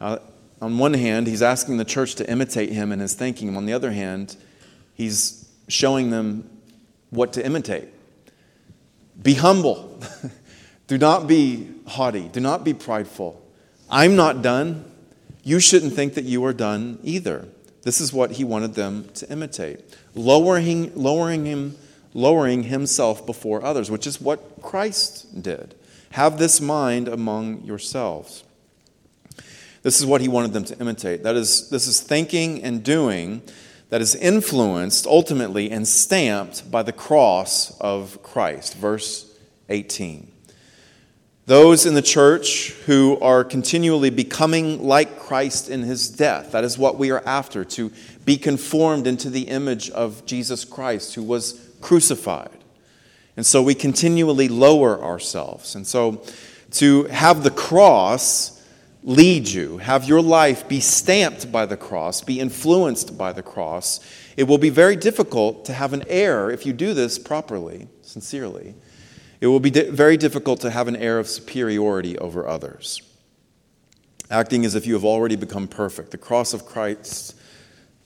Now, 0.00 0.20
on 0.60 0.78
one 0.78 0.94
hand, 0.94 1.26
he's 1.26 1.42
asking 1.42 1.76
the 1.76 1.84
church 1.84 2.16
to 2.16 2.28
imitate 2.28 2.70
him 2.72 2.90
in 2.90 2.98
his 2.98 3.14
thinking. 3.14 3.56
On 3.56 3.66
the 3.66 3.72
other 3.72 3.92
hand, 3.92 4.36
he's 4.94 5.37
showing 5.68 6.10
them 6.10 6.48
what 7.10 7.32
to 7.34 7.44
imitate. 7.44 7.88
Be 9.22 9.34
humble. 9.34 10.00
Do 10.86 10.98
not 10.98 11.26
be 11.26 11.68
haughty. 11.86 12.28
Do 12.28 12.40
not 12.40 12.64
be 12.64 12.72
prideful. 12.72 13.42
I'm 13.90 14.16
not 14.16 14.42
done. 14.42 14.84
You 15.42 15.60
shouldn't 15.60 15.92
think 15.92 16.14
that 16.14 16.24
you 16.24 16.44
are 16.44 16.52
done 16.52 16.98
either. 17.02 17.48
This 17.82 18.00
is 18.00 18.12
what 18.12 18.32
he 18.32 18.44
wanted 18.44 18.74
them 18.74 19.08
to 19.14 19.30
imitate. 19.30 19.80
Lowering, 20.14 20.92
lowering 20.94 21.44
him, 21.44 21.76
lowering 22.14 22.64
himself 22.64 23.24
before 23.24 23.62
others, 23.64 23.90
which 23.90 24.06
is 24.06 24.20
what 24.20 24.62
Christ 24.62 25.42
did. 25.42 25.74
Have 26.10 26.38
this 26.38 26.60
mind 26.60 27.06
among 27.06 27.62
yourselves. 27.64 28.44
This 29.82 30.00
is 30.00 30.06
what 30.06 30.20
he 30.20 30.28
wanted 30.28 30.52
them 30.52 30.64
to 30.64 30.78
imitate. 30.78 31.22
That 31.22 31.36
is, 31.36 31.68
this 31.70 31.86
is 31.86 32.00
thinking 32.00 32.62
and 32.64 32.82
doing 32.82 33.42
that 33.90 34.00
is 34.00 34.14
influenced 34.14 35.06
ultimately 35.06 35.70
and 35.70 35.86
stamped 35.88 36.70
by 36.70 36.82
the 36.82 36.92
cross 36.92 37.78
of 37.80 38.22
Christ. 38.22 38.76
Verse 38.76 39.34
18. 39.68 40.30
Those 41.46 41.86
in 41.86 41.94
the 41.94 42.02
church 42.02 42.72
who 42.84 43.18
are 43.20 43.42
continually 43.42 44.10
becoming 44.10 44.84
like 44.84 45.18
Christ 45.18 45.70
in 45.70 45.82
his 45.82 46.10
death. 46.10 46.52
That 46.52 46.62
is 46.62 46.76
what 46.76 46.98
we 46.98 47.10
are 47.10 47.22
after, 47.24 47.64
to 47.64 47.90
be 48.26 48.36
conformed 48.36 49.06
into 49.06 49.30
the 49.30 49.48
image 49.48 49.88
of 49.88 50.26
Jesus 50.26 50.66
Christ, 50.66 51.14
who 51.14 51.22
was 51.22 51.70
crucified. 51.80 52.50
And 53.38 53.46
so 53.46 53.62
we 53.62 53.74
continually 53.74 54.48
lower 54.48 55.02
ourselves. 55.02 55.74
And 55.74 55.86
so 55.86 56.22
to 56.72 57.04
have 57.04 57.42
the 57.42 57.50
cross 57.50 58.57
lead 59.02 59.48
you, 59.48 59.78
have 59.78 60.04
your 60.04 60.20
life 60.20 60.68
be 60.68 60.80
stamped 60.80 61.50
by 61.52 61.66
the 61.66 61.76
cross, 61.76 62.20
be 62.20 62.40
influenced 62.40 63.16
by 63.16 63.32
the 63.32 63.42
cross, 63.42 64.00
it 64.36 64.44
will 64.44 64.58
be 64.58 64.70
very 64.70 64.96
difficult 64.96 65.64
to 65.64 65.72
have 65.72 65.92
an 65.92 66.04
air 66.08 66.50
if 66.50 66.66
you 66.66 66.72
do 66.72 66.94
this 66.94 67.18
properly, 67.18 67.88
sincerely 68.02 68.74
it 69.40 69.46
will 69.46 69.60
be 69.60 69.70
di- 69.70 69.90
very 69.90 70.16
difficult 70.16 70.60
to 70.60 70.70
have 70.70 70.88
an 70.88 70.96
air 70.96 71.18
of 71.18 71.28
superiority 71.28 72.18
over 72.18 72.46
others, 72.46 73.02
acting 74.30 74.64
as 74.64 74.74
if 74.74 74.86
you 74.86 74.94
have 74.94 75.04
already 75.04 75.36
become 75.36 75.68
perfect. 75.68 76.10
The 76.10 76.18
cross 76.18 76.52
of 76.52 76.66
Christ 76.66 77.36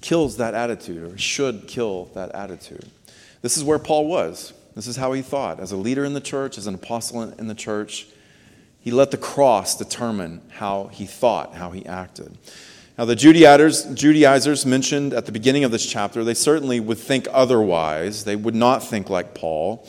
kills 0.00 0.36
that 0.36 0.54
attitude, 0.54 1.12
or 1.12 1.16
should 1.16 1.68
kill 1.68 2.06
that 2.14 2.34
attitude. 2.34 2.90
This 3.40 3.56
is 3.56 3.64
where 3.64 3.78
Paul 3.78 4.06
was. 4.06 4.52
This 4.74 4.86
is 4.86 4.96
how 4.96 5.12
he 5.12 5.22
thought. 5.22 5.60
As 5.60 5.72
a 5.72 5.76
leader 5.76 6.04
in 6.04 6.14
the 6.14 6.20
church, 6.20 6.58
as 6.58 6.66
an 6.66 6.74
apostle 6.74 7.22
in 7.22 7.46
the 7.46 7.54
church, 7.54 8.06
he 8.82 8.90
let 8.90 9.10
the 9.10 9.16
cross 9.16 9.76
determine 9.76 10.42
how 10.50 10.88
he 10.88 11.06
thought, 11.06 11.54
how 11.54 11.70
he 11.70 11.86
acted. 11.86 12.36
Now, 12.98 13.06
the 13.06 13.16
Judaizers, 13.16 13.86
Judaizers 13.94 14.66
mentioned 14.66 15.14
at 15.14 15.24
the 15.24 15.32
beginning 15.32 15.64
of 15.64 15.70
this 15.70 15.86
chapter, 15.86 16.22
they 16.24 16.34
certainly 16.34 16.78
would 16.78 16.98
think 16.98 17.26
otherwise. 17.30 18.24
They 18.24 18.36
would 18.36 18.54
not 18.54 18.84
think 18.84 19.08
like 19.08 19.34
Paul 19.34 19.86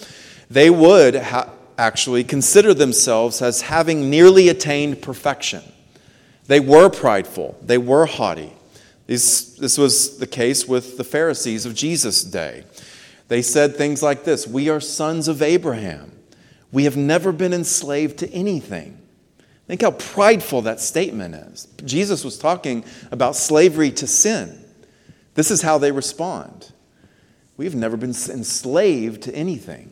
they 0.54 0.70
would 0.70 1.16
ha- 1.16 1.50
actually 1.78 2.24
consider 2.24 2.74
themselves 2.74 3.42
as 3.42 3.62
having 3.62 4.10
nearly 4.10 4.50
attained 4.50 5.02
perfection. 5.02 5.64
They 6.46 6.60
were 6.60 6.90
prideful, 6.90 7.58
they 7.62 7.78
were 7.78 8.06
haughty. 8.06 8.54
This, 9.08 9.56
this 9.56 9.78
was 9.78 10.18
the 10.20 10.28
case 10.28 10.66
with 10.66 10.98
the 10.98 11.04
Pharisees 11.04 11.66
of 11.66 11.76
Jesus' 11.76 12.24
day. 12.24 12.64
They 13.28 13.42
said 13.42 13.76
things 13.76 14.02
like 14.02 14.24
this 14.24 14.48
We 14.48 14.70
are 14.70 14.80
sons 14.80 15.28
of 15.28 15.42
Abraham. 15.42 16.13
We 16.74 16.84
have 16.86 16.98
never 16.98 17.32
been 17.32 17.54
enslaved 17.54 18.18
to 18.18 18.30
anything. 18.32 18.98
Think 19.68 19.82
how 19.82 19.92
prideful 19.92 20.64
that 20.64 20.82
statement 20.82 21.36
is. 21.36 21.68
Jesus 21.86 22.26
was 22.26 22.38
talking 22.38 22.84
about 23.12 23.36
slavery 23.36 23.92
to 23.92 24.08
sin. 24.08 24.60
This 25.36 25.52
is 25.52 25.62
how 25.62 25.78
they 25.78 25.92
respond. 25.92 26.72
We've 27.56 27.76
never 27.76 27.96
been 27.96 28.10
enslaved 28.10 29.22
to 29.24 29.36
anything. 29.36 29.92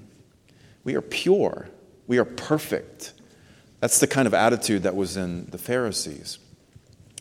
We 0.83 0.95
are 0.95 1.01
pure. 1.01 1.69
We 2.07 2.17
are 2.17 2.25
perfect. 2.25 3.13
That's 3.79 3.99
the 3.99 4.07
kind 4.07 4.27
of 4.27 4.33
attitude 4.33 4.83
that 4.83 4.95
was 4.95 5.17
in 5.17 5.45
the 5.45 5.57
Pharisees. 5.59 6.39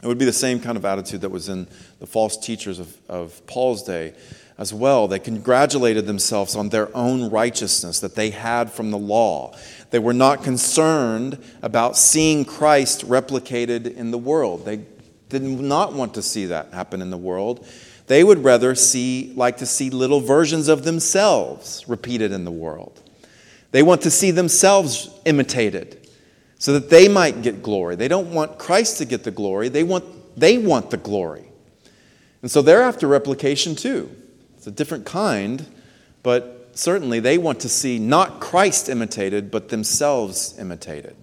It 0.02 0.06
would 0.06 0.18
be 0.18 0.24
the 0.24 0.32
same 0.32 0.60
kind 0.60 0.78
of 0.78 0.86
attitude 0.86 1.20
that 1.20 1.30
was 1.30 1.50
in 1.50 1.68
the 1.98 2.06
false 2.06 2.38
teachers 2.38 2.78
of, 2.78 2.96
of 3.08 3.46
Paul's 3.46 3.82
day 3.82 4.14
as 4.60 4.74
well. 4.74 5.08
They 5.08 5.18
congratulated 5.18 6.06
themselves 6.06 6.54
on 6.54 6.68
their 6.68 6.94
own 6.94 7.30
righteousness 7.30 7.98
that 8.00 8.14
they 8.14 8.28
had 8.28 8.70
from 8.70 8.90
the 8.90 8.98
law. 8.98 9.56
They 9.88 9.98
were 9.98 10.12
not 10.12 10.44
concerned 10.44 11.42
about 11.62 11.96
seeing 11.96 12.44
Christ 12.44 13.08
replicated 13.08 13.96
in 13.96 14.10
the 14.10 14.18
world. 14.18 14.66
They 14.66 14.84
did 15.30 15.42
not 15.42 15.94
want 15.94 16.12
to 16.14 16.22
see 16.22 16.46
that 16.46 16.74
happen 16.74 17.00
in 17.00 17.10
the 17.10 17.16
world. 17.16 17.66
They 18.06 18.22
would 18.22 18.44
rather 18.44 18.74
see, 18.74 19.32
like 19.34 19.56
to 19.58 19.66
see 19.66 19.88
little 19.88 20.20
versions 20.20 20.68
of 20.68 20.84
themselves 20.84 21.88
repeated 21.88 22.30
in 22.30 22.44
the 22.44 22.50
world. 22.50 23.00
They 23.70 23.82
want 23.82 24.02
to 24.02 24.10
see 24.10 24.30
themselves 24.30 25.08
imitated 25.24 26.06
so 26.58 26.74
that 26.74 26.90
they 26.90 27.08
might 27.08 27.40
get 27.40 27.62
glory. 27.62 27.96
They 27.96 28.08
don't 28.08 28.34
want 28.34 28.58
Christ 28.58 28.98
to 28.98 29.06
get 29.06 29.24
the 29.24 29.30
glory, 29.30 29.70
they 29.70 29.84
want, 29.84 30.04
they 30.38 30.58
want 30.58 30.90
the 30.90 30.98
glory. 30.98 31.46
And 32.42 32.50
so 32.50 32.60
they're 32.60 32.82
after 32.82 33.06
replication 33.06 33.74
too. 33.74 34.14
It's 34.60 34.66
a 34.66 34.70
different 34.70 35.06
kind, 35.06 35.66
but 36.22 36.68
certainly 36.74 37.18
they 37.18 37.38
want 37.38 37.60
to 37.60 37.68
see 37.70 37.98
not 37.98 38.40
Christ 38.40 38.90
imitated, 38.90 39.50
but 39.50 39.70
themselves 39.70 40.54
imitated. 40.58 41.16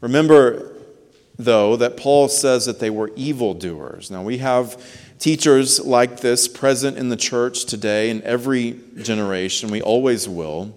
Remember, 0.00 0.72
though, 1.38 1.76
that 1.76 1.98
Paul 1.98 2.28
says 2.28 2.64
that 2.64 2.80
they 2.80 2.88
were 2.88 3.12
evildoers. 3.16 4.10
Now, 4.10 4.22
we 4.22 4.38
have 4.38 4.82
teachers 5.18 5.78
like 5.84 6.20
this 6.20 6.48
present 6.48 6.96
in 6.96 7.10
the 7.10 7.18
church 7.18 7.66
today 7.66 8.08
in 8.08 8.22
every 8.22 8.80
generation. 8.96 9.70
We 9.70 9.82
always 9.82 10.26
will. 10.26 10.74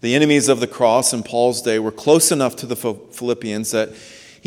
The 0.00 0.14
enemies 0.14 0.48
of 0.48 0.60
the 0.60 0.66
cross 0.66 1.12
in 1.12 1.22
Paul's 1.22 1.60
day 1.60 1.78
were 1.78 1.92
close 1.92 2.32
enough 2.32 2.56
to 2.56 2.64
the 2.64 2.74
Philippians 2.74 3.70
that 3.72 3.90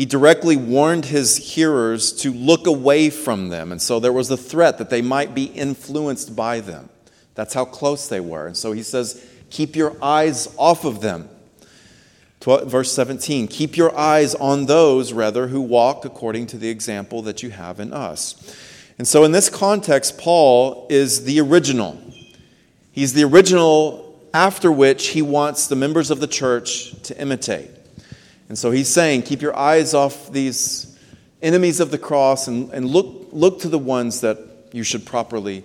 he 0.00 0.06
directly 0.06 0.56
warned 0.56 1.04
his 1.04 1.36
hearers 1.36 2.10
to 2.10 2.32
look 2.32 2.66
away 2.66 3.10
from 3.10 3.50
them. 3.50 3.70
And 3.70 3.82
so 3.82 4.00
there 4.00 4.14
was 4.14 4.30
a 4.30 4.36
threat 4.38 4.78
that 4.78 4.88
they 4.88 5.02
might 5.02 5.34
be 5.34 5.44
influenced 5.44 6.34
by 6.34 6.60
them. 6.60 6.88
That's 7.34 7.52
how 7.52 7.66
close 7.66 8.08
they 8.08 8.18
were. 8.18 8.46
And 8.46 8.56
so 8.56 8.72
he 8.72 8.82
says, 8.82 9.22
Keep 9.50 9.76
your 9.76 10.02
eyes 10.02 10.48
off 10.56 10.86
of 10.86 11.02
them. 11.02 11.28
12, 12.40 12.70
Verse 12.70 12.90
17 12.92 13.46
Keep 13.48 13.76
your 13.76 13.94
eyes 13.94 14.34
on 14.36 14.64
those, 14.64 15.12
rather, 15.12 15.48
who 15.48 15.60
walk 15.60 16.06
according 16.06 16.46
to 16.46 16.56
the 16.56 16.70
example 16.70 17.20
that 17.20 17.42
you 17.42 17.50
have 17.50 17.78
in 17.78 17.92
us. 17.92 18.56
And 18.96 19.06
so 19.06 19.24
in 19.24 19.32
this 19.32 19.50
context, 19.50 20.16
Paul 20.16 20.86
is 20.88 21.24
the 21.24 21.42
original. 21.42 22.00
He's 22.90 23.12
the 23.12 23.24
original 23.24 24.18
after 24.32 24.72
which 24.72 25.08
he 25.08 25.20
wants 25.20 25.66
the 25.66 25.76
members 25.76 26.10
of 26.10 26.20
the 26.20 26.26
church 26.26 26.98
to 27.02 27.20
imitate. 27.20 27.79
And 28.50 28.58
so 28.58 28.72
he's 28.72 28.88
saying, 28.88 29.22
keep 29.22 29.42
your 29.42 29.56
eyes 29.56 29.94
off 29.94 30.32
these 30.32 30.98
enemies 31.40 31.78
of 31.78 31.92
the 31.92 31.98
cross 31.98 32.48
and, 32.48 32.68
and 32.72 32.84
look, 32.84 33.28
look 33.30 33.60
to 33.60 33.68
the 33.68 33.78
ones 33.78 34.22
that 34.22 34.38
you 34.72 34.82
should 34.82 35.06
properly 35.06 35.62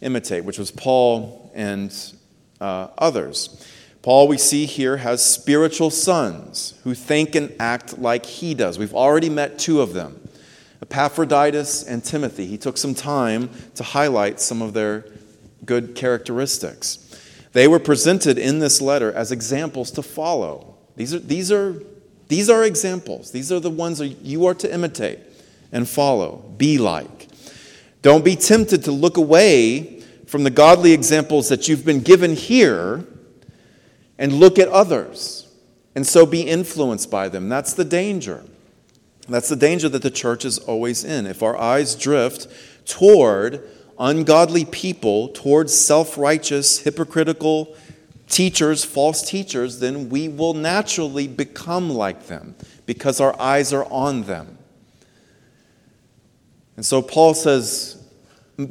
imitate, 0.00 0.42
which 0.42 0.58
was 0.58 0.70
Paul 0.70 1.52
and 1.54 1.94
uh, 2.58 2.88
others. 2.96 3.68
Paul, 4.00 4.28
we 4.28 4.38
see 4.38 4.64
here, 4.64 4.96
has 4.96 5.22
spiritual 5.22 5.90
sons 5.90 6.72
who 6.84 6.94
think 6.94 7.34
and 7.34 7.54
act 7.60 7.98
like 7.98 8.24
he 8.24 8.54
does. 8.54 8.78
We've 8.78 8.94
already 8.94 9.28
met 9.28 9.58
two 9.58 9.82
of 9.82 9.92
them 9.92 10.18
Epaphroditus 10.80 11.82
and 11.82 12.02
Timothy. 12.02 12.46
He 12.46 12.56
took 12.56 12.78
some 12.78 12.94
time 12.94 13.50
to 13.74 13.82
highlight 13.82 14.40
some 14.40 14.62
of 14.62 14.72
their 14.72 15.04
good 15.66 15.94
characteristics. 15.94 16.98
They 17.52 17.68
were 17.68 17.78
presented 17.78 18.38
in 18.38 18.58
this 18.58 18.80
letter 18.80 19.12
as 19.12 19.32
examples 19.32 19.90
to 19.90 20.02
follow. 20.02 20.78
These 20.96 21.12
are, 21.12 21.18
these 21.18 21.52
are, 21.52 21.82
these 22.28 22.48
are 22.48 22.64
examples. 22.64 23.30
These 23.30 23.52
are 23.52 23.60
the 23.60 23.70
ones 23.70 24.00
you 24.00 24.46
are 24.46 24.54
to 24.54 24.72
imitate 24.72 25.18
and 25.70 25.88
follow, 25.88 26.44
be 26.56 26.78
like. 26.78 27.28
Don't 28.02 28.24
be 28.24 28.36
tempted 28.36 28.84
to 28.84 28.92
look 28.92 29.16
away 29.16 30.00
from 30.26 30.44
the 30.44 30.50
godly 30.50 30.92
examples 30.92 31.48
that 31.50 31.68
you've 31.68 31.84
been 31.84 32.00
given 32.00 32.34
here 32.34 33.04
and 34.18 34.32
look 34.32 34.58
at 34.58 34.68
others 34.68 35.48
and 35.94 36.06
so 36.06 36.24
be 36.24 36.42
influenced 36.42 37.10
by 37.10 37.28
them. 37.28 37.48
That's 37.48 37.74
the 37.74 37.84
danger. 37.84 38.42
That's 39.28 39.48
the 39.48 39.56
danger 39.56 39.88
that 39.88 40.02
the 40.02 40.10
church 40.10 40.44
is 40.44 40.58
always 40.58 41.04
in. 41.04 41.26
If 41.26 41.42
our 41.42 41.56
eyes 41.56 41.94
drift 41.94 42.48
toward 42.86 43.62
ungodly 43.98 44.64
people 44.64 45.28
towards 45.28 45.74
self 45.74 46.18
righteous, 46.18 46.80
hypocritical 46.80 47.76
teachers, 48.32 48.82
false 48.82 49.22
teachers, 49.22 49.78
then 49.78 50.08
we 50.08 50.26
will 50.26 50.54
naturally 50.54 51.28
become 51.28 51.90
like 51.90 52.26
them 52.26 52.56
because 52.86 53.20
our 53.20 53.40
eyes 53.40 53.72
are 53.72 53.84
on 53.92 54.24
them. 54.24 54.58
And 56.76 56.84
so 56.84 57.02
Paul 57.02 57.34
says, 57.34 58.02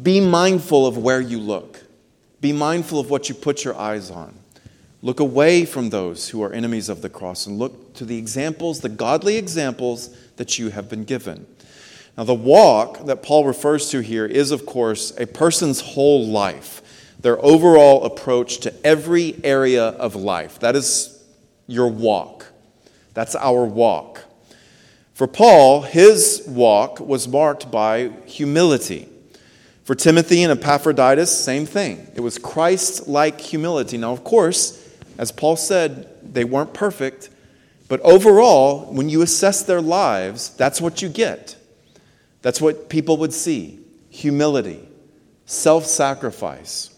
be 0.01 0.19
mindful 0.19 0.85
of 0.87 0.97
where 0.97 1.21
you 1.21 1.39
look. 1.39 1.79
Be 2.41 2.51
mindful 2.51 2.99
of 2.99 3.09
what 3.11 3.29
you 3.29 3.35
put 3.35 3.63
your 3.63 3.77
eyes 3.77 4.09
on. 4.09 4.33
Look 5.03 5.19
away 5.19 5.65
from 5.65 5.89
those 5.89 6.29
who 6.29 6.43
are 6.43 6.51
enemies 6.51 6.89
of 6.89 7.03
the 7.03 7.09
cross 7.09 7.45
and 7.45 7.59
look 7.59 7.93
to 7.95 8.05
the 8.05 8.17
examples, 8.17 8.81
the 8.81 8.89
godly 8.89 9.37
examples 9.37 10.15
that 10.37 10.57
you 10.57 10.69
have 10.69 10.89
been 10.89 11.03
given. 11.03 11.45
Now, 12.17 12.23
the 12.23 12.33
walk 12.33 13.05
that 13.05 13.23
Paul 13.23 13.45
refers 13.45 13.89
to 13.91 14.01
here 14.01 14.25
is, 14.25 14.51
of 14.51 14.65
course, 14.65 15.13
a 15.17 15.25
person's 15.27 15.81
whole 15.81 16.27
life, 16.27 16.81
their 17.21 17.43
overall 17.43 18.03
approach 18.03 18.57
to 18.59 18.73
every 18.85 19.35
area 19.43 19.83
of 19.83 20.15
life. 20.15 20.59
That 20.59 20.75
is 20.75 21.23
your 21.67 21.87
walk. 21.87 22.47
That's 23.13 23.35
our 23.35 23.63
walk. 23.65 24.23
For 25.13 25.27
Paul, 25.27 25.83
his 25.83 26.43
walk 26.47 26.99
was 26.99 27.27
marked 27.27 27.69
by 27.69 28.11
humility. 28.25 29.07
For 29.83 29.93
Timothy 29.93 30.43
and 30.43 30.51
Epaphroditus, 30.59 31.31
same 31.43 31.65
thing. 31.65 32.07
It 32.15 32.21
was 32.21 32.37
Christ 32.37 33.07
like 33.07 33.39
humility. 33.39 33.97
Now, 33.97 34.13
of 34.13 34.23
course, 34.23 34.77
as 35.17 35.31
Paul 35.31 35.57
said, 35.57 36.07
they 36.33 36.43
weren't 36.43 36.73
perfect, 36.73 37.29
but 37.87 37.99
overall, 38.01 38.91
when 38.91 39.09
you 39.09 39.21
assess 39.21 39.63
their 39.63 39.81
lives, 39.81 40.49
that's 40.55 40.79
what 40.79 41.01
you 41.01 41.09
get. 41.09 41.57
That's 42.41 42.61
what 42.61 42.89
people 42.89 43.17
would 43.17 43.33
see 43.33 43.79
humility, 44.09 44.87
self 45.45 45.85
sacrifice 45.85 46.90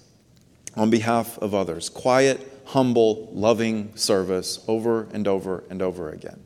on 0.76 0.90
behalf 0.90 1.38
of 1.40 1.54
others, 1.54 1.90
quiet, 1.90 2.62
humble, 2.66 3.30
loving 3.34 3.96
service 3.96 4.64
over 4.68 5.08
and 5.12 5.28
over 5.28 5.64
and 5.70 5.82
over 5.82 6.10
again. 6.12 6.44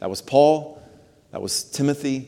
That 0.00 0.10
was 0.10 0.20
Paul, 0.20 0.82
that 1.30 1.40
was 1.40 1.62
Timothy, 1.62 2.20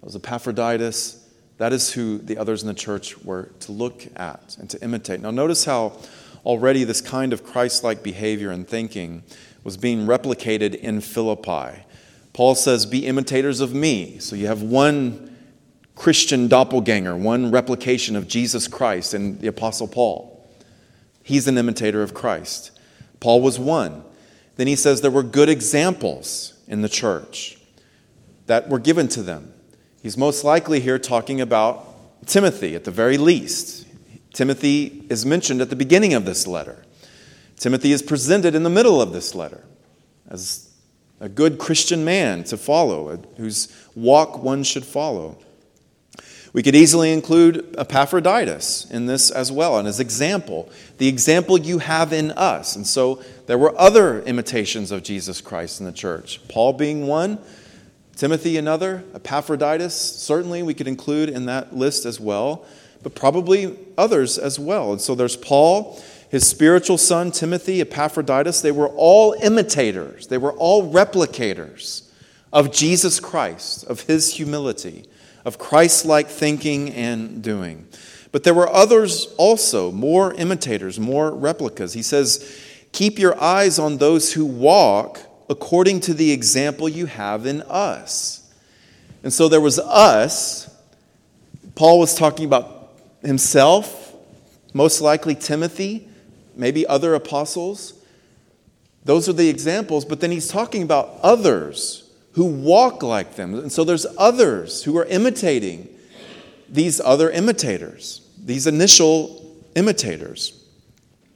that 0.00 0.06
was 0.06 0.16
Epaphroditus. 0.16 1.24
That 1.58 1.72
is 1.72 1.92
who 1.92 2.18
the 2.18 2.38
others 2.38 2.62
in 2.62 2.68
the 2.68 2.74
church 2.74 3.18
were 3.24 3.50
to 3.60 3.72
look 3.72 4.06
at 4.16 4.56
and 4.60 4.70
to 4.70 4.80
imitate. 4.82 5.20
Now, 5.20 5.32
notice 5.32 5.64
how 5.64 5.98
already 6.46 6.84
this 6.84 7.00
kind 7.00 7.32
of 7.32 7.44
Christ 7.44 7.82
like 7.82 8.02
behavior 8.02 8.50
and 8.50 8.66
thinking 8.66 9.24
was 9.64 9.76
being 9.76 10.06
replicated 10.06 10.76
in 10.76 11.00
Philippi. 11.00 11.82
Paul 12.32 12.54
says, 12.54 12.86
Be 12.86 13.06
imitators 13.06 13.60
of 13.60 13.74
me. 13.74 14.18
So 14.20 14.36
you 14.36 14.46
have 14.46 14.62
one 14.62 15.36
Christian 15.96 16.46
doppelganger, 16.46 17.16
one 17.16 17.50
replication 17.50 18.14
of 18.14 18.28
Jesus 18.28 18.68
Christ 18.68 19.14
and 19.14 19.40
the 19.40 19.48
Apostle 19.48 19.88
Paul. 19.88 20.37
He's 21.28 21.46
an 21.46 21.58
imitator 21.58 22.02
of 22.02 22.14
Christ. 22.14 22.70
Paul 23.20 23.42
was 23.42 23.58
one. 23.58 24.02
Then 24.56 24.66
he 24.66 24.74
says 24.74 25.02
there 25.02 25.10
were 25.10 25.22
good 25.22 25.50
examples 25.50 26.54
in 26.66 26.80
the 26.80 26.88
church 26.88 27.58
that 28.46 28.70
were 28.70 28.78
given 28.78 29.08
to 29.08 29.22
them. 29.22 29.52
He's 30.02 30.16
most 30.16 30.42
likely 30.42 30.80
here 30.80 30.98
talking 30.98 31.38
about 31.42 32.24
Timothy 32.24 32.74
at 32.74 32.84
the 32.84 32.90
very 32.90 33.18
least. 33.18 33.86
Timothy 34.32 35.04
is 35.10 35.26
mentioned 35.26 35.60
at 35.60 35.68
the 35.68 35.76
beginning 35.76 36.14
of 36.14 36.24
this 36.24 36.46
letter. 36.46 36.86
Timothy 37.58 37.92
is 37.92 38.00
presented 38.00 38.54
in 38.54 38.62
the 38.62 38.70
middle 38.70 39.02
of 39.02 39.12
this 39.12 39.34
letter 39.34 39.64
as 40.30 40.70
a 41.20 41.28
good 41.28 41.58
Christian 41.58 42.06
man 42.06 42.42
to 42.44 42.56
follow, 42.56 43.22
whose 43.36 43.68
walk 43.94 44.42
one 44.42 44.62
should 44.62 44.86
follow. 44.86 45.36
We 46.58 46.64
could 46.64 46.74
easily 46.74 47.12
include 47.12 47.76
Epaphroditus 47.78 48.90
in 48.90 49.06
this 49.06 49.30
as 49.30 49.52
well, 49.52 49.78
and 49.78 49.86
as 49.86 50.00
example, 50.00 50.68
the 50.96 51.06
example 51.06 51.56
you 51.56 51.78
have 51.78 52.12
in 52.12 52.32
us. 52.32 52.74
And 52.74 52.84
so 52.84 53.22
there 53.46 53.56
were 53.56 53.78
other 53.78 54.22
imitations 54.22 54.90
of 54.90 55.04
Jesus 55.04 55.40
Christ 55.40 55.78
in 55.78 55.86
the 55.86 55.92
church, 55.92 56.40
Paul 56.48 56.72
being 56.72 57.06
one, 57.06 57.38
Timothy 58.16 58.56
another, 58.56 59.04
Epaphroditus, 59.14 59.94
certainly 59.94 60.64
we 60.64 60.74
could 60.74 60.88
include 60.88 61.28
in 61.28 61.46
that 61.46 61.76
list 61.76 62.04
as 62.04 62.18
well, 62.18 62.66
but 63.04 63.14
probably 63.14 63.78
others 63.96 64.36
as 64.36 64.58
well. 64.58 64.90
And 64.90 65.00
so 65.00 65.14
there's 65.14 65.36
Paul, 65.36 66.02
his 66.28 66.44
spiritual 66.44 66.98
son 66.98 67.30
Timothy, 67.30 67.80
Epaphroditus, 67.80 68.62
they 68.62 68.72
were 68.72 68.88
all 68.96 69.32
imitators, 69.34 70.26
they 70.26 70.38
were 70.38 70.54
all 70.54 70.92
replicators 70.92 72.10
of 72.52 72.72
Jesus 72.72 73.20
Christ, 73.20 73.84
of 73.84 74.00
his 74.00 74.34
humility 74.34 75.04
of 75.48 75.58
Christ 75.58 76.04
like 76.04 76.28
thinking 76.28 76.90
and 76.92 77.42
doing. 77.42 77.88
But 78.32 78.44
there 78.44 78.52
were 78.52 78.68
others 78.68 79.32
also, 79.38 79.90
more 79.90 80.34
imitators, 80.34 81.00
more 81.00 81.30
replicas. 81.34 81.94
He 81.94 82.02
says, 82.02 82.62
Keep 82.92 83.18
your 83.18 83.40
eyes 83.40 83.78
on 83.78 83.96
those 83.96 84.34
who 84.34 84.44
walk 84.44 85.20
according 85.48 86.00
to 86.00 86.12
the 86.12 86.32
example 86.32 86.86
you 86.86 87.06
have 87.06 87.46
in 87.46 87.62
us. 87.62 88.52
And 89.22 89.32
so 89.32 89.48
there 89.48 89.62
was 89.62 89.78
us. 89.78 90.70
Paul 91.74 91.98
was 91.98 92.14
talking 92.14 92.44
about 92.44 92.90
himself, 93.22 94.14
most 94.74 95.00
likely 95.00 95.34
Timothy, 95.34 96.08
maybe 96.54 96.86
other 96.86 97.14
apostles. 97.14 97.94
Those 99.02 99.30
are 99.30 99.32
the 99.32 99.48
examples, 99.48 100.04
but 100.04 100.20
then 100.20 100.30
he's 100.30 100.48
talking 100.48 100.82
about 100.82 101.18
others 101.22 102.07
who 102.38 102.44
walk 102.44 103.02
like 103.02 103.34
them. 103.34 103.52
And 103.52 103.72
so 103.72 103.82
there's 103.82 104.06
others 104.16 104.84
who 104.84 104.96
are 104.96 105.06
imitating 105.06 105.88
these 106.68 107.00
other 107.00 107.28
imitators, 107.30 108.20
these 108.40 108.64
initial 108.64 109.56
imitators 109.74 110.52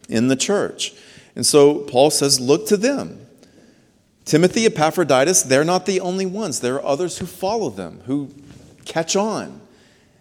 in 0.09 0.29
the 0.29 0.37
church. 0.37 0.95
And 1.35 1.45
so 1.45 1.81
Paul 1.81 2.11
says, 2.11 2.39
look 2.39 2.69
to 2.69 2.77
them. 2.77 3.27
Timothy, 4.25 4.65
Epaphroditus, 4.65 5.43
they're 5.43 5.65
not 5.65 5.87
the 5.87 5.99
only 5.99 6.25
ones. 6.25 6.61
There 6.61 6.77
are 6.77 6.85
others 6.85 7.19
who 7.19 7.27
follow 7.27 7.69
them, 7.69 8.03
who 8.07 8.31
catch 8.85 9.17
on 9.17 9.61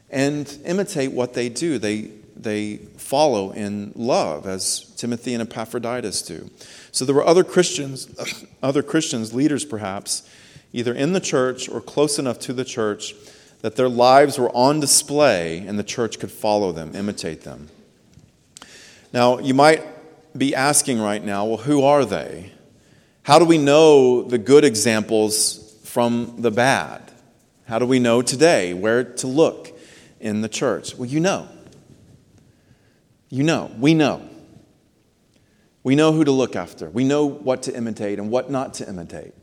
and 0.09 0.51
imitate 0.65 1.11
what 1.11 1.35
they 1.35 1.47
do. 1.47 1.77
They, 1.77 2.09
they 2.35 2.77
follow 2.97 3.51
in 3.51 3.93
love, 3.95 4.47
as 4.47 4.91
Timothy 4.97 5.35
and 5.35 5.43
Epaphroditus 5.43 6.23
do. 6.23 6.49
So 6.91 7.05
there 7.05 7.13
were 7.13 7.27
other 7.27 7.43
Christians, 7.43 8.09
other 8.63 8.81
Christians, 8.81 9.31
leaders 9.31 9.63
perhaps, 9.63 10.27
either 10.73 10.93
in 10.93 11.13
the 11.13 11.19
church 11.19 11.67
or 11.69 11.81
close 11.81 12.17
enough 12.17 12.39
to 12.39 12.53
the 12.53 12.65
church 12.65 13.13
that 13.61 13.75
their 13.75 13.89
lives 13.89 14.39
were 14.39 14.49
on 14.55 14.79
display 14.79 15.59
and 15.59 15.77
the 15.77 15.83
church 15.83 16.19
could 16.19 16.31
follow 16.31 16.71
them, 16.71 16.95
imitate 16.95 17.41
them. 17.41 17.69
Now, 19.13 19.39
you 19.39 19.53
might 19.53 19.83
be 20.37 20.55
asking 20.55 20.99
right 20.99 21.23
now, 21.23 21.45
well, 21.45 21.57
who 21.57 21.83
are 21.83 22.05
they? 22.05 22.51
How 23.23 23.37
do 23.37 23.45
we 23.45 23.57
know 23.57 24.23
the 24.23 24.37
good 24.37 24.63
examples 24.63 25.79
from 25.83 26.35
the 26.39 26.51
bad? 26.51 27.11
How 27.67 27.77
do 27.79 27.85
we 27.85 27.99
know 27.99 28.21
today 28.21 28.73
where 28.73 29.03
to 29.03 29.27
look 29.27 29.77
in 30.19 30.41
the 30.41 30.49
church? 30.49 30.95
Well, 30.95 31.09
you 31.09 31.19
know. 31.19 31.47
You 33.29 33.43
know. 33.43 33.71
We 33.77 33.93
know. 33.93 34.27
We 35.83 35.95
know 35.95 36.13
who 36.13 36.23
to 36.23 36.31
look 36.31 36.55
after. 36.55 36.89
We 36.89 37.03
know 37.03 37.25
what 37.25 37.63
to 37.63 37.75
imitate 37.75 38.19
and 38.19 38.29
what 38.29 38.49
not 38.49 38.73
to 38.75 38.87
imitate. 38.87 39.33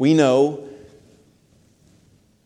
We 0.00 0.14
know 0.14 0.66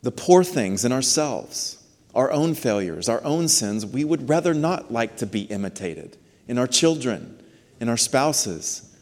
the 0.03 0.11
poor 0.11 0.43
things 0.43 0.85
in 0.85 0.91
ourselves, 0.91 1.81
our 2.13 2.33
own 2.33 2.57
failures, 2.57 3.09
our 3.09 3.23
own 3.23 3.47
sins. 3.47 3.87
We 3.87 4.03
would 4.03 4.29
rather 4.29 4.55
not 4.55 4.93
like 4.93 5.19
to 5.19 5.27
be 5.27 5.43
imitated 5.43 6.17
in 6.49 6.59
our 6.59 6.67
children, 6.67 7.41
in 7.79 7.89
our 7.89 7.97
spouses. 7.97 8.93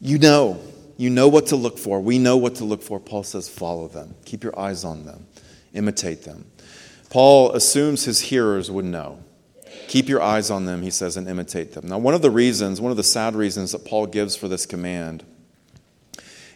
You 0.00 0.18
know, 0.18 0.60
you 0.96 1.08
know 1.08 1.28
what 1.28 1.46
to 1.46 1.56
look 1.56 1.78
for. 1.78 2.00
We 2.00 2.18
know 2.18 2.36
what 2.36 2.56
to 2.56 2.64
look 2.64 2.82
for. 2.82 2.98
Paul 2.98 3.22
says, 3.22 3.48
follow 3.48 3.86
them, 3.86 4.16
keep 4.24 4.42
your 4.42 4.58
eyes 4.58 4.82
on 4.82 5.06
them, 5.06 5.28
imitate 5.72 6.24
them. 6.24 6.50
Paul 7.10 7.52
assumes 7.52 8.06
his 8.06 8.22
hearers 8.22 8.72
would 8.72 8.86
know. 8.86 9.22
Keep 9.86 10.08
your 10.08 10.20
eyes 10.20 10.50
on 10.50 10.64
them, 10.64 10.82
he 10.82 10.90
says, 10.90 11.16
and 11.16 11.28
imitate 11.28 11.74
them. 11.74 11.86
Now, 11.86 11.98
one 11.98 12.14
of 12.14 12.22
the 12.22 12.30
reasons, 12.30 12.80
one 12.80 12.90
of 12.90 12.96
the 12.96 13.04
sad 13.04 13.36
reasons 13.36 13.70
that 13.70 13.84
Paul 13.84 14.06
gives 14.06 14.34
for 14.34 14.48
this 14.48 14.66
command 14.66 15.22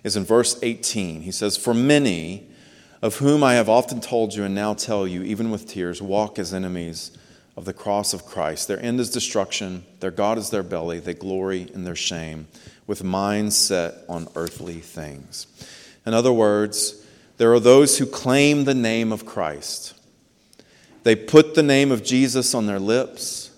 is 0.02 0.16
in 0.16 0.24
verse 0.24 0.58
18. 0.62 1.22
He 1.22 1.32
says, 1.32 1.56
For 1.56 1.74
many, 1.74 2.48
of 3.02 3.16
whom 3.16 3.42
I 3.42 3.54
have 3.54 3.68
often 3.68 4.00
told 4.00 4.34
you 4.34 4.44
and 4.44 4.54
now 4.54 4.74
tell 4.74 5.06
you, 5.06 5.22
even 5.22 5.50
with 5.50 5.66
tears, 5.66 6.02
walk 6.02 6.38
as 6.38 6.52
enemies 6.52 7.16
of 7.56 7.64
the 7.64 7.72
cross 7.72 8.12
of 8.12 8.26
Christ. 8.26 8.68
Their 8.68 8.80
end 8.80 9.00
is 9.00 9.10
destruction, 9.10 9.84
their 10.00 10.10
God 10.10 10.38
is 10.38 10.50
their 10.50 10.62
belly, 10.62 11.00
they 11.00 11.14
glory 11.14 11.68
in 11.74 11.84
their 11.84 11.96
shame, 11.96 12.48
with 12.86 13.02
minds 13.02 13.56
set 13.56 13.94
on 14.08 14.28
earthly 14.34 14.80
things. 14.80 15.46
In 16.06 16.14
other 16.14 16.32
words, 16.32 17.04
there 17.38 17.52
are 17.52 17.60
those 17.60 17.98
who 17.98 18.06
claim 18.06 18.64
the 18.64 18.74
name 18.74 19.12
of 19.12 19.26
Christ. 19.26 19.94
They 21.02 21.16
put 21.16 21.54
the 21.54 21.62
name 21.62 21.90
of 21.90 22.04
Jesus 22.04 22.54
on 22.54 22.66
their 22.66 22.78
lips. 22.78 23.50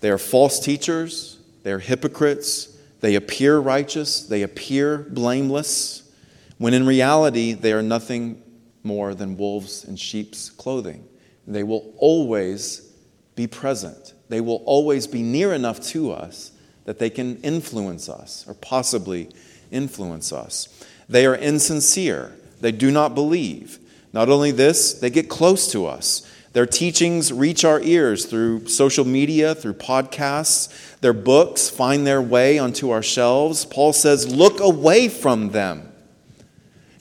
They 0.00 0.10
are 0.10 0.18
false 0.18 0.58
teachers, 0.58 1.38
they 1.62 1.70
are 1.70 1.78
hypocrites, 1.78 2.71
they 3.02 3.16
appear 3.16 3.58
righteous, 3.58 4.22
they 4.22 4.42
appear 4.42 4.98
blameless, 5.10 6.10
when 6.58 6.72
in 6.72 6.86
reality 6.86 7.52
they 7.52 7.72
are 7.72 7.82
nothing 7.82 8.40
more 8.84 9.12
than 9.12 9.36
wolves 9.36 9.84
in 9.84 9.96
sheep's 9.96 10.48
clothing. 10.50 11.06
They 11.46 11.64
will 11.64 11.92
always 11.98 12.92
be 13.34 13.48
present, 13.48 14.14
they 14.28 14.40
will 14.40 14.62
always 14.64 15.06
be 15.06 15.22
near 15.22 15.52
enough 15.52 15.80
to 15.88 16.12
us 16.12 16.52
that 16.84 16.98
they 16.98 17.10
can 17.10 17.36
influence 17.42 18.08
us 18.08 18.46
or 18.48 18.54
possibly 18.54 19.28
influence 19.70 20.32
us. 20.32 20.68
They 21.08 21.26
are 21.26 21.34
insincere, 21.34 22.32
they 22.60 22.72
do 22.72 22.90
not 22.90 23.14
believe. 23.14 23.80
Not 24.12 24.28
only 24.28 24.52
this, 24.52 24.94
they 24.94 25.10
get 25.10 25.28
close 25.28 25.72
to 25.72 25.86
us. 25.86 26.30
Their 26.52 26.66
teachings 26.66 27.32
reach 27.32 27.64
our 27.64 27.80
ears 27.80 28.26
through 28.26 28.68
social 28.68 29.06
media, 29.06 29.54
through 29.54 29.74
podcasts. 29.74 30.98
Their 31.00 31.14
books 31.14 31.70
find 31.70 32.06
their 32.06 32.20
way 32.20 32.58
onto 32.58 32.90
our 32.90 33.02
shelves. 33.02 33.64
Paul 33.64 33.92
says, 33.92 34.34
Look 34.34 34.60
away 34.60 35.08
from 35.08 35.50
them. 35.50 35.90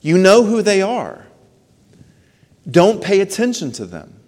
You 0.02 0.18
know 0.18 0.44
who 0.46 0.62
they 0.62 0.82
are. 0.82 1.26
Don't 2.70 3.04
pay 3.04 3.20
attention 3.20 3.72
to 3.74 3.86
them. 3.86 4.22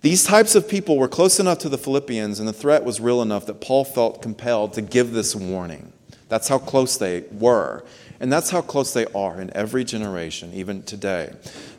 These 0.00 0.24
types 0.24 0.54
of 0.54 0.68
people 0.68 0.98
were 0.98 1.08
close 1.08 1.40
enough 1.40 1.58
to 1.58 1.68
the 1.68 1.78
Philippians, 1.78 2.38
and 2.38 2.48
the 2.48 2.52
threat 2.52 2.84
was 2.84 3.00
real 3.00 3.22
enough 3.22 3.46
that 3.46 3.60
Paul 3.60 3.84
felt 3.84 4.20
compelled 4.20 4.74
to 4.74 4.82
give 4.82 5.12
this 5.12 5.34
warning. 5.34 5.92
That's 6.28 6.48
how 6.48 6.58
close 6.58 6.98
they 6.98 7.24
were. 7.30 7.84
And 8.20 8.32
that's 8.32 8.50
how 8.50 8.60
close 8.60 8.92
they 8.92 9.06
are 9.06 9.40
in 9.40 9.54
every 9.54 9.84
generation, 9.84 10.52
even 10.54 10.82
today. 10.82 11.32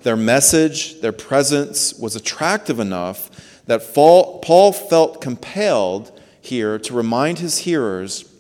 Their 0.04 0.17
message, 0.17 1.02
their 1.02 1.12
presence 1.12 1.93
was 1.93 2.15
attractive 2.15 2.80
enough 2.80 3.63
that 3.65 3.82
Paul 3.93 4.74
felt 4.74 5.21
compelled 5.21 6.19
here 6.41 6.78
to 6.80 6.93
remind 6.93 7.39
his 7.39 7.60
hearers 7.60 8.32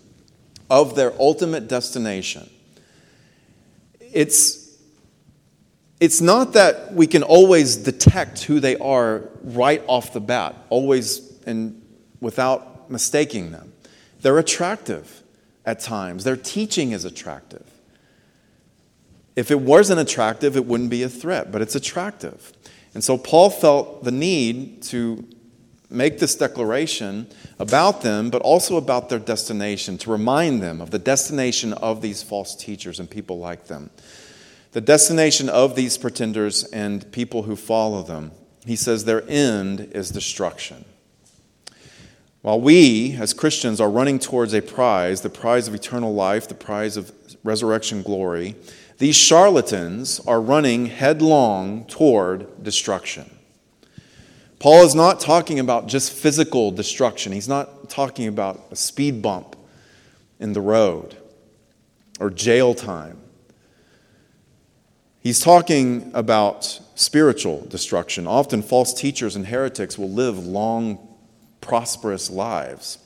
of 0.69 0.95
their 0.95 1.13
ultimate 1.19 1.67
destination. 1.67 2.49
It's, 3.99 4.77
it's 5.99 6.21
not 6.21 6.53
that 6.53 6.93
we 6.93 7.07
can 7.07 7.23
always 7.23 7.75
detect 7.75 8.43
who 8.43 8.59
they 8.59 8.77
are 8.77 9.23
right 9.43 9.83
off 9.87 10.13
the 10.13 10.19
bat, 10.19 10.55
always 10.69 11.33
and 11.45 11.81
without 12.19 12.89
mistaking 12.89 13.51
them. 13.51 13.73
They're 14.21 14.39
attractive 14.39 15.23
at 15.65 15.79
times, 15.79 16.23
their 16.23 16.37
teaching 16.37 16.91
is 16.91 17.05
attractive. 17.05 17.65
If 19.35 19.51
it 19.51 19.59
wasn't 19.59 19.99
attractive, 19.99 20.55
it 20.55 20.65
wouldn't 20.65 20.89
be 20.89 21.03
a 21.03 21.09
threat, 21.09 21.51
but 21.51 21.61
it's 21.61 21.75
attractive. 21.75 22.53
And 22.93 23.03
so 23.03 23.17
Paul 23.17 23.49
felt 23.49 24.03
the 24.03 24.11
need 24.11 24.81
to 24.83 25.27
make 25.89 26.19
this 26.19 26.35
declaration 26.35 27.27
about 27.59 28.01
them, 28.01 28.29
but 28.29 28.41
also 28.41 28.77
about 28.77 29.09
their 29.09 29.19
destination, 29.19 29.97
to 29.99 30.11
remind 30.11 30.61
them 30.63 30.81
of 30.81 30.91
the 30.91 30.99
destination 30.99 31.73
of 31.73 32.01
these 32.01 32.23
false 32.23 32.55
teachers 32.55 32.99
and 32.99 33.09
people 33.09 33.37
like 33.37 33.67
them. 33.67 33.89
The 34.71 34.81
destination 34.81 35.49
of 35.49 35.75
these 35.75 35.97
pretenders 35.97 36.63
and 36.65 37.09
people 37.11 37.43
who 37.43 37.55
follow 37.55 38.01
them. 38.03 38.31
He 38.65 38.75
says 38.75 39.05
their 39.05 39.23
end 39.29 39.91
is 39.93 40.09
destruction. 40.09 40.85
While 42.41 42.61
we, 42.61 43.15
as 43.15 43.33
Christians, 43.33 43.81
are 43.81 43.89
running 43.89 44.19
towards 44.19 44.53
a 44.53 44.61
prize, 44.61 45.21
the 45.21 45.29
prize 45.29 45.67
of 45.67 45.73
eternal 45.73 46.13
life, 46.13 46.47
the 46.47 46.55
prize 46.55 46.97
of 46.97 47.11
resurrection 47.43 48.01
glory, 48.01 48.55
these 48.97 49.15
charlatans 49.15 50.19
are 50.25 50.39
running 50.39 50.85
headlong 50.85 51.85
toward 51.85 52.63
destruction. 52.63 53.29
Paul 54.59 54.83
is 54.83 54.95
not 54.95 55.19
talking 55.19 55.59
about 55.59 55.87
just 55.87 56.11
physical 56.11 56.71
destruction. 56.71 57.33
He's 57.33 57.49
not 57.49 57.89
talking 57.89 58.27
about 58.27 58.63
a 58.71 58.75
speed 58.75 59.21
bump 59.21 59.55
in 60.39 60.53
the 60.53 60.61
road 60.61 61.17
or 62.19 62.29
jail 62.29 62.73
time. 62.73 63.19
He's 65.19 65.39
talking 65.39 66.11
about 66.13 66.79
spiritual 66.95 67.65
destruction. 67.65 68.27
Often, 68.27 68.61
false 68.63 68.93
teachers 68.93 69.35
and 69.35 69.47
heretics 69.47 69.97
will 69.97 70.11
live 70.11 70.37
long, 70.37 70.99
prosperous 71.61 72.29
lives. 72.29 72.99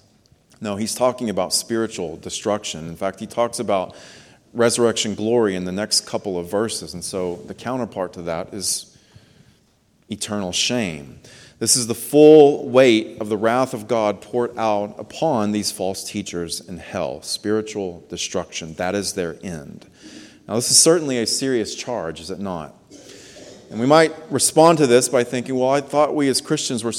No, 0.61 0.75
he's 0.75 0.93
talking 0.93 1.29
about 1.29 1.53
spiritual 1.53 2.17
destruction. 2.17 2.87
In 2.89 2.95
fact, 2.97 3.19
he 3.21 3.27
talks 3.27 3.59
about 3.59 3.95
resurrection 4.53 5.15
glory 5.15 5.55
in 5.55 5.65
the 5.65 5.71
next 5.71 6.05
couple 6.05 6.37
of 6.37 6.49
verses. 6.49 6.93
And 6.93 7.03
so 7.03 7.37
the 7.47 7.53
counterpart 7.53 8.13
to 8.13 8.23
that 8.23 8.53
is 8.53 8.97
eternal 10.09 10.51
shame. 10.51 11.19
This 11.59 11.75
is 11.75 11.87
the 11.87 11.95
full 11.95 12.69
weight 12.69 13.19
of 13.19 13.27
the 13.27 13.35
wrath 13.35 13.73
of 13.73 13.87
God 13.87 14.21
poured 14.21 14.57
out 14.57 14.95
upon 14.97 15.51
these 15.51 15.71
false 15.71 16.09
teachers 16.09 16.61
in 16.61 16.77
hell 16.77 17.21
spiritual 17.21 18.03
destruction. 18.09 18.73
That 18.75 18.95
is 18.95 19.13
their 19.13 19.37
end. 19.43 19.85
Now, 20.47 20.55
this 20.55 20.71
is 20.71 20.79
certainly 20.79 21.19
a 21.19 21.27
serious 21.27 21.75
charge, 21.75 22.21
is 22.21 22.31
it 22.31 22.39
not? 22.39 22.73
And 23.69 23.79
we 23.79 23.85
might 23.85 24.13
respond 24.31 24.79
to 24.79 24.87
this 24.87 25.09
by 25.09 25.23
thinking, 25.23 25.55
well, 25.55 25.69
I 25.69 25.81
thought 25.81 26.15
we 26.15 26.27
as 26.27 26.41
Christians 26.41 26.83
were, 26.83 26.93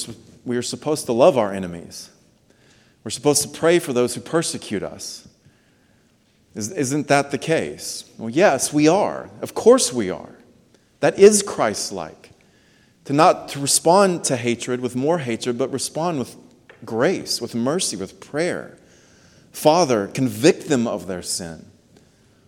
we 0.44 0.56
are 0.56 0.62
supposed 0.62 1.06
to 1.06 1.12
love 1.12 1.36
our 1.36 1.52
enemies. 1.52 2.10
We're 3.02 3.10
supposed 3.10 3.42
to 3.42 3.48
pray 3.48 3.78
for 3.78 3.92
those 3.92 4.14
who 4.14 4.20
persecute 4.20 4.82
us. 4.82 5.26
Isn't 6.54 7.08
that 7.08 7.30
the 7.30 7.38
case? 7.38 8.10
Well, 8.18 8.30
yes, 8.30 8.72
we 8.72 8.88
are. 8.88 9.30
Of 9.40 9.54
course 9.54 9.92
we 9.92 10.10
are. 10.10 10.36
That 11.00 11.18
is 11.18 11.42
Christ 11.42 11.92
like. 11.92 12.30
To 13.04 13.12
not 13.12 13.48
to 13.50 13.60
respond 13.60 14.24
to 14.24 14.36
hatred 14.36 14.80
with 14.80 14.96
more 14.96 15.18
hatred, 15.18 15.56
but 15.56 15.72
respond 15.72 16.18
with 16.18 16.36
grace, 16.84 17.40
with 17.40 17.54
mercy, 17.54 17.96
with 17.96 18.20
prayer. 18.20 18.76
Father, 19.52 20.08
convict 20.08 20.68
them 20.68 20.86
of 20.86 21.06
their 21.06 21.22
sin. 21.22 21.66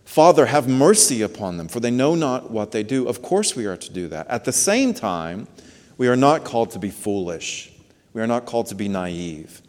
Father, 0.05 0.45
have 0.45 0.67
mercy 0.67 1.21
upon 1.21 1.57
them, 1.57 1.67
for 1.67 1.79
they 1.79 1.89
know 1.89 2.13
not 2.13 2.51
what 2.51 2.71
they 2.71 2.83
do. 2.83 3.07
Of 3.07 3.21
course, 3.21 3.55
we 3.55 3.65
are 3.65 3.77
to 3.77 3.91
do 3.91 4.07
that. 4.09 4.27
At 4.27 4.45
the 4.45 4.51
same 4.51 4.93
time, 4.93 5.47
we 5.97 6.07
are 6.07 6.15
not 6.15 6.43
called 6.43 6.71
to 6.71 6.79
be 6.79 6.89
foolish. 6.89 7.71
We 8.13 8.21
are 8.21 8.27
not 8.27 8.45
called 8.45 8.67
to 8.67 8.75
be 8.75 8.87
naive. 8.87 9.61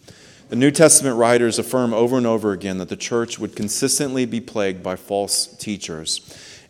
The 0.51 0.57
New 0.57 0.71
Testament 0.71 1.17
writers 1.17 1.59
affirm 1.59 1.95
over 1.95 2.19
and 2.19 2.27
over 2.27 2.53
again 2.53 2.79
that 2.79 2.91
the 2.91 2.97
church 2.97 3.39
would 3.39 3.57
consistently 3.57 4.27
be 4.27 4.41
plagued 4.41 4.83
by 4.83 4.97
false 4.97 5.47
teachers 5.47 6.21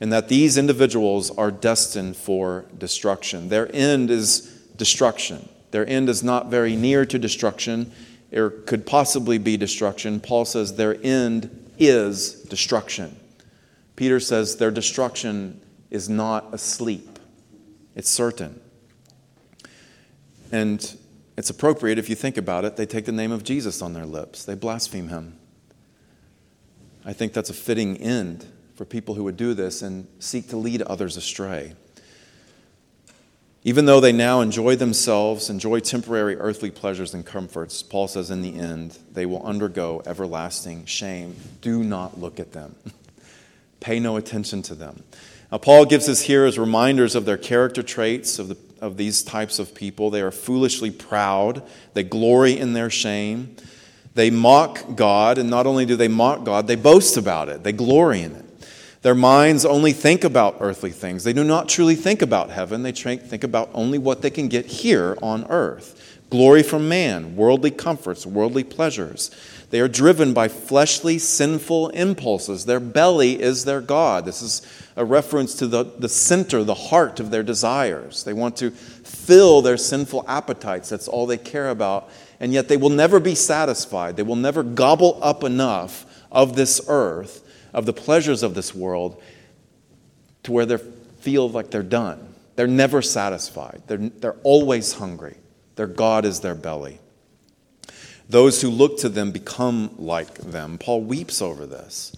and 0.00 0.12
that 0.12 0.28
these 0.28 0.56
individuals 0.56 1.30
are 1.30 1.50
destined 1.50 2.16
for 2.16 2.66
destruction. 2.78 3.48
Their 3.48 3.68
end 3.74 4.10
is 4.10 4.42
destruction. 4.76 5.48
Their 5.70 5.86
end 5.88 6.08
is 6.08 6.22
not 6.22 6.50
very 6.50 6.76
near 6.76 7.04
to 7.04 7.18
destruction, 7.18 7.90
or 8.32 8.50
could 8.50 8.86
possibly 8.86 9.38
be 9.38 9.56
destruction. 9.56 10.20
Paul 10.20 10.44
says 10.44 10.76
their 10.76 10.96
end 11.02 11.68
is 11.78 12.42
destruction. 12.42 13.16
Peter 13.96 14.20
says 14.20 14.56
their 14.56 14.70
destruction 14.70 15.60
is 15.90 16.08
not 16.08 16.52
asleep, 16.52 17.18
it's 17.94 18.10
certain. 18.10 18.60
And 20.50 20.96
it's 21.36 21.50
appropriate 21.50 21.98
if 21.98 22.08
you 22.08 22.14
think 22.14 22.36
about 22.36 22.64
it. 22.64 22.76
They 22.76 22.86
take 22.86 23.04
the 23.04 23.12
name 23.12 23.32
of 23.32 23.44
Jesus 23.44 23.82
on 23.82 23.92
their 23.92 24.06
lips, 24.06 24.44
they 24.44 24.54
blaspheme 24.54 25.08
him. 25.08 25.38
I 27.04 27.12
think 27.12 27.32
that's 27.32 27.50
a 27.50 27.54
fitting 27.54 27.98
end 27.98 28.46
for 28.74 28.84
people 28.84 29.14
who 29.14 29.24
would 29.24 29.36
do 29.36 29.54
this 29.54 29.82
and 29.82 30.06
seek 30.18 30.48
to 30.48 30.56
lead 30.56 30.82
others 30.82 31.16
astray. 31.16 31.74
Even 33.66 33.86
though 33.86 34.00
they 34.00 34.12
now 34.12 34.42
enjoy 34.42 34.76
themselves, 34.76 35.48
enjoy 35.48 35.80
temporary 35.80 36.36
earthly 36.36 36.70
pleasures 36.70 37.14
and 37.14 37.24
comforts, 37.24 37.82
Paul 37.82 38.08
says 38.08 38.30
in 38.30 38.42
the 38.42 38.58
end, 38.58 38.98
they 39.10 39.24
will 39.24 39.42
undergo 39.42 40.02
everlasting 40.04 40.84
shame. 40.84 41.34
Do 41.62 41.82
not 41.82 42.20
look 42.20 42.38
at 42.38 42.52
them, 42.52 42.74
pay 43.80 44.00
no 44.00 44.16
attention 44.16 44.60
to 44.62 44.74
them. 44.74 45.02
Now, 45.54 45.58
Paul 45.58 45.84
gives 45.84 46.08
us 46.08 46.22
here 46.22 46.46
as 46.46 46.58
reminders 46.58 47.14
of 47.14 47.26
their 47.26 47.36
character 47.36 47.80
traits, 47.80 48.40
of 48.40 48.48
the 48.48 48.56
of 48.80 48.96
these 48.96 49.22
types 49.22 49.60
of 49.60 49.72
people. 49.72 50.10
They 50.10 50.20
are 50.20 50.32
foolishly 50.32 50.90
proud, 50.90 51.62
they 51.92 52.02
glory 52.02 52.58
in 52.58 52.72
their 52.72 52.90
shame. 52.90 53.54
They 54.14 54.30
mock 54.30 54.96
God, 54.96 55.38
and 55.38 55.48
not 55.48 55.68
only 55.68 55.86
do 55.86 55.94
they 55.94 56.08
mock 56.08 56.42
God, 56.42 56.66
they 56.66 56.74
boast 56.74 57.16
about 57.16 57.48
it, 57.48 57.62
they 57.62 57.70
glory 57.70 58.22
in 58.22 58.32
it. 58.32 58.44
Their 59.02 59.14
minds 59.14 59.64
only 59.64 59.92
think 59.92 60.24
about 60.24 60.56
earthly 60.58 60.90
things. 60.90 61.22
They 61.22 61.32
do 61.32 61.44
not 61.44 61.68
truly 61.68 61.94
think 61.94 62.20
about 62.20 62.50
heaven. 62.50 62.82
They 62.82 62.90
think 62.90 63.44
about 63.44 63.70
only 63.74 63.98
what 63.98 64.22
they 64.22 64.30
can 64.30 64.48
get 64.48 64.66
here 64.66 65.16
on 65.22 65.44
earth 65.44 66.00
glory 66.30 66.64
from 66.64 66.88
man, 66.88 67.36
worldly 67.36 67.70
comforts, 67.70 68.26
worldly 68.26 68.64
pleasures. 68.64 69.30
They 69.70 69.80
are 69.80 69.88
driven 69.88 70.34
by 70.34 70.48
fleshly, 70.48 71.18
sinful 71.18 71.88
impulses. 71.90 72.64
Their 72.64 72.80
belly 72.80 73.40
is 73.40 73.64
their 73.64 73.80
God. 73.80 74.24
This 74.24 74.42
is 74.42 74.62
a 74.96 75.04
reference 75.04 75.54
to 75.56 75.66
the, 75.66 75.84
the 75.84 76.08
center, 76.08 76.62
the 76.62 76.74
heart 76.74 77.18
of 77.18 77.30
their 77.30 77.42
desires. 77.42 78.24
They 78.24 78.32
want 78.32 78.56
to 78.58 78.70
fill 78.70 79.62
their 79.62 79.76
sinful 79.76 80.24
appetites. 80.28 80.88
That's 80.88 81.08
all 81.08 81.26
they 81.26 81.38
care 81.38 81.70
about. 81.70 82.10
And 82.40 82.52
yet 82.52 82.68
they 82.68 82.76
will 82.76 82.90
never 82.90 83.18
be 83.18 83.34
satisfied. 83.34 84.16
They 84.16 84.22
will 84.22 84.36
never 84.36 84.62
gobble 84.62 85.18
up 85.22 85.42
enough 85.42 86.06
of 86.30 86.56
this 86.56 86.80
earth, 86.88 87.44
of 87.72 87.86
the 87.86 87.92
pleasures 87.92 88.42
of 88.42 88.54
this 88.54 88.74
world, 88.74 89.20
to 90.44 90.52
where 90.52 90.66
they 90.66 90.76
feel 91.20 91.48
like 91.48 91.70
they're 91.70 91.82
done. 91.82 92.34
They're 92.56 92.66
never 92.66 93.02
satisfied. 93.02 93.82
They're, 93.86 93.98
they're 93.98 94.36
always 94.42 94.92
hungry. 94.92 95.36
Their 95.76 95.86
God 95.86 96.24
is 96.24 96.40
their 96.40 96.54
belly. 96.54 97.00
Those 98.28 98.62
who 98.62 98.70
look 98.70 98.98
to 98.98 99.08
them 99.08 99.30
become 99.32 99.90
like 99.98 100.34
them. 100.34 100.78
Paul 100.78 101.02
weeps 101.02 101.42
over 101.42 101.66
this. 101.66 102.16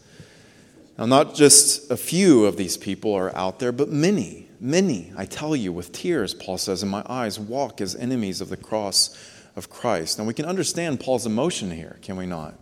Now, 0.99 1.07
not 1.07 1.35
just 1.35 1.91
a 1.91 1.97
few 1.97 2.47
of 2.47 2.57
these 2.57 2.77
people 2.77 3.13
are 3.13 3.35
out 3.37 3.59
there, 3.59 3.73
but 3.73 3.91
many, 3.91 4.49
many, 4.61 5.13
I 5.17 5.27
tell 5.27 5.55
you, 5.55 5.73
with 5.73 5.93
tears, 5.93 6.33
Paul 6.33 6.57
says, 6.59 6.83
in 6.83 6.89
my 6.89 7.03
eyes, 7.07 7.39
walk 7.39 7.81
as 7.81 7.95
enemies 7.95 8.41
of 8.41 8.49
the 8.49 8.57
cross 8.57 9.17
of 9.57 9.69
Christ. 9.69 10.19
Now, 10.19 10.25
we 10.25 10.33
can 10.33 10.47
understand 10.47 11.01
Paul's 11.01 11.27
emotion 11.27 11.71
here, 11.71 11.99
can 12.01 12.17
we 12.17 12.27
not? 12.27 12.55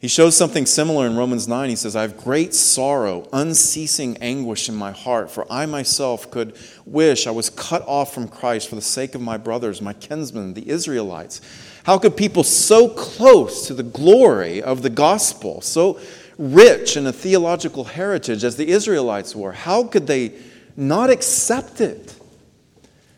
He 0.00 0.08
shows 0.08 0.34
something 0.34 0.64
similar 0.64 1.06
in 1.06 1.16
Romans 1.16 1.46
9. 1.46 1.68
He 1.68 1.76
says, 1.76 1.94
I 1.94 2.02
have 2.02 2.16
great 2.16 2.54
sorrow, 2.54 3.28
unceasing 3.34 4.16
anguish 4.18 4.68
in 4.68 4.74
my 4.74 4.92
heart, 4.92 5.30
for 5.30 5.50
I 5.52 5.66
myself 5.66 6.30
could 6.30 6.56
wish 6.86 7.26
I 7.26 7.32
was 7.32 7.50
cut 7.50 7.82
off 7.86 8.14
from 8.14 8.26
Christ 8.26 8.68
for 8.68 8.76
the 8.76 8.80
sake 8.80 9.14
of 9.14 9.20
my 9.20 9.36
brothers, 9.36 9.82
my 9.82 9.92
kinsmen, 9.92 10.54
the 10.54 10.70
Israelites. 10.70 11.42
How 11.84 11.98
could 11.98 12.16
people 12.16 12.44
so 12.44 12.88
close 12.88 13.66
to 13.66 13.74
the 13.74 13.82
glory 13.82 14.62
of 14.62 14.82
the 14.82 14.90
gospel, 14.90 15.60
so 15.60 15.98
rich 16.38 16.96
in 16.96 17.06
a 17.06 17.12
theological 17.12 17.84
heritage 17.84 18.44
as 18.44 18.56
the 18.56 18.68
Israelites 18.68 19.34
were, 19.34 19.52
how 19.52 19.84
could 19.84 20.06
they 20.06 20.32
not 20.76 21.10
accept 21.10 21.80
it? 21.80 22.14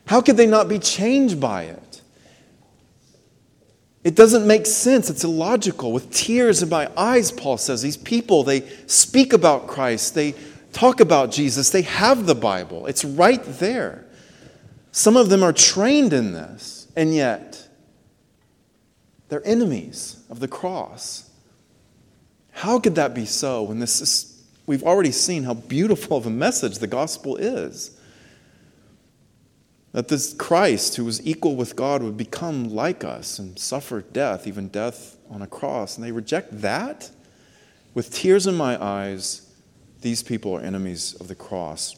How 0.07 0.21
could 0.21 0.37
they 0.37 0.47
not 0.47 0.69
be 0.69 0.79
changed 0.79 1.41
by 1.41 1.65
it? 1.65 2.03
It 4.05 4.17
doesn't 4.17 4.47
make 4.47 4.67
sense. 4.67 5.09
It's 5.09 5.23
illogical. 5.23 5.93
With 5.93 6.11
tears 6.11 6.63
in 6.63 6.69
my 6.69 6.91
eyes, 6.97 7.31
Paul 7.31 7.57
says, 7.57 7.83
these 7.83 7.97
people, 7.97 8.43
they 8.43 8.69
speak 8.87 9.33
about 9.33 9.69
Christ, 9.69 10.15
they 10.15 10.35
talk 10.73 11.01
about 11.01 11.31
Jesus, 11.31 11.71
they 11.71 11.83
have 11.83 12.27
the 12.27 12.35
Bible. 12.35 12.87
It's 12.87 13.05
right 13.05 13.43
there. 13.45 14.05
Some 14.91 15.17
of 15.17 15.29
them 15.29 15.43
are 15.43 15.53
trained 15.53 16.13
in 16.13 16.33
this, 16.33 16.89
and 16.97 17.15
yet 17.15 17.69
they're 19.33 19.41
enemies 19.47 20.23
of 20.29 20.41
the 20.41 20.47
cross. 20.47 21.31
How 22.51 22.79
could 22.79 22.97
that 22.97 23.15
be 23.15 23.25
so 23.25 23.63
when 23.63 23.79
this 23.79 24.03
is, 24.03 24.45
we've 24.67 24.83
already 24.83 25.11
seen 25.11 25.45
how 25.45 25.55
beautiful 25.55 26.19
of 26.19 26.27
a 26.27 26.31
message 26.31 26.81
the 26.81 26.87
gospel 26.87 27.37
is? 27.37 27.99
That 29.93 30.09
this 30.09 30.35
Christ, 30.35 30.97
who 30.97 31.07
was 31.07 31.27
equal 31.27 31.57
with 31.57 31.77
God, 31.77 32.03
would 32.03 32.19
become 32.19 32.69
like 32.75 33.05
us 33.05 33.39
and 33.39 33.59
suffer 33.59 34.03
death, 34.03 34.47
even 34.47 34.69
death 34.69 35.17
on 35.31 35.41
a 35.41 35.47
cross. 35.47 35.97
And 35.97 36.05
they 36.05 36.13
reject 36.13 36.61
that? 36.61 37.11
With 37.95 38.13
tears 38.13 38.47
in 38.47 38.55
my 38.55 38.79
eyes, 38.85 39.51
these 40.03 40.23
people 40.23 40.55
are 40.55 40.61
enemies 40.61 41.15
of 41.21 41.29
the 41.29 41.35
cross 41.35 41.97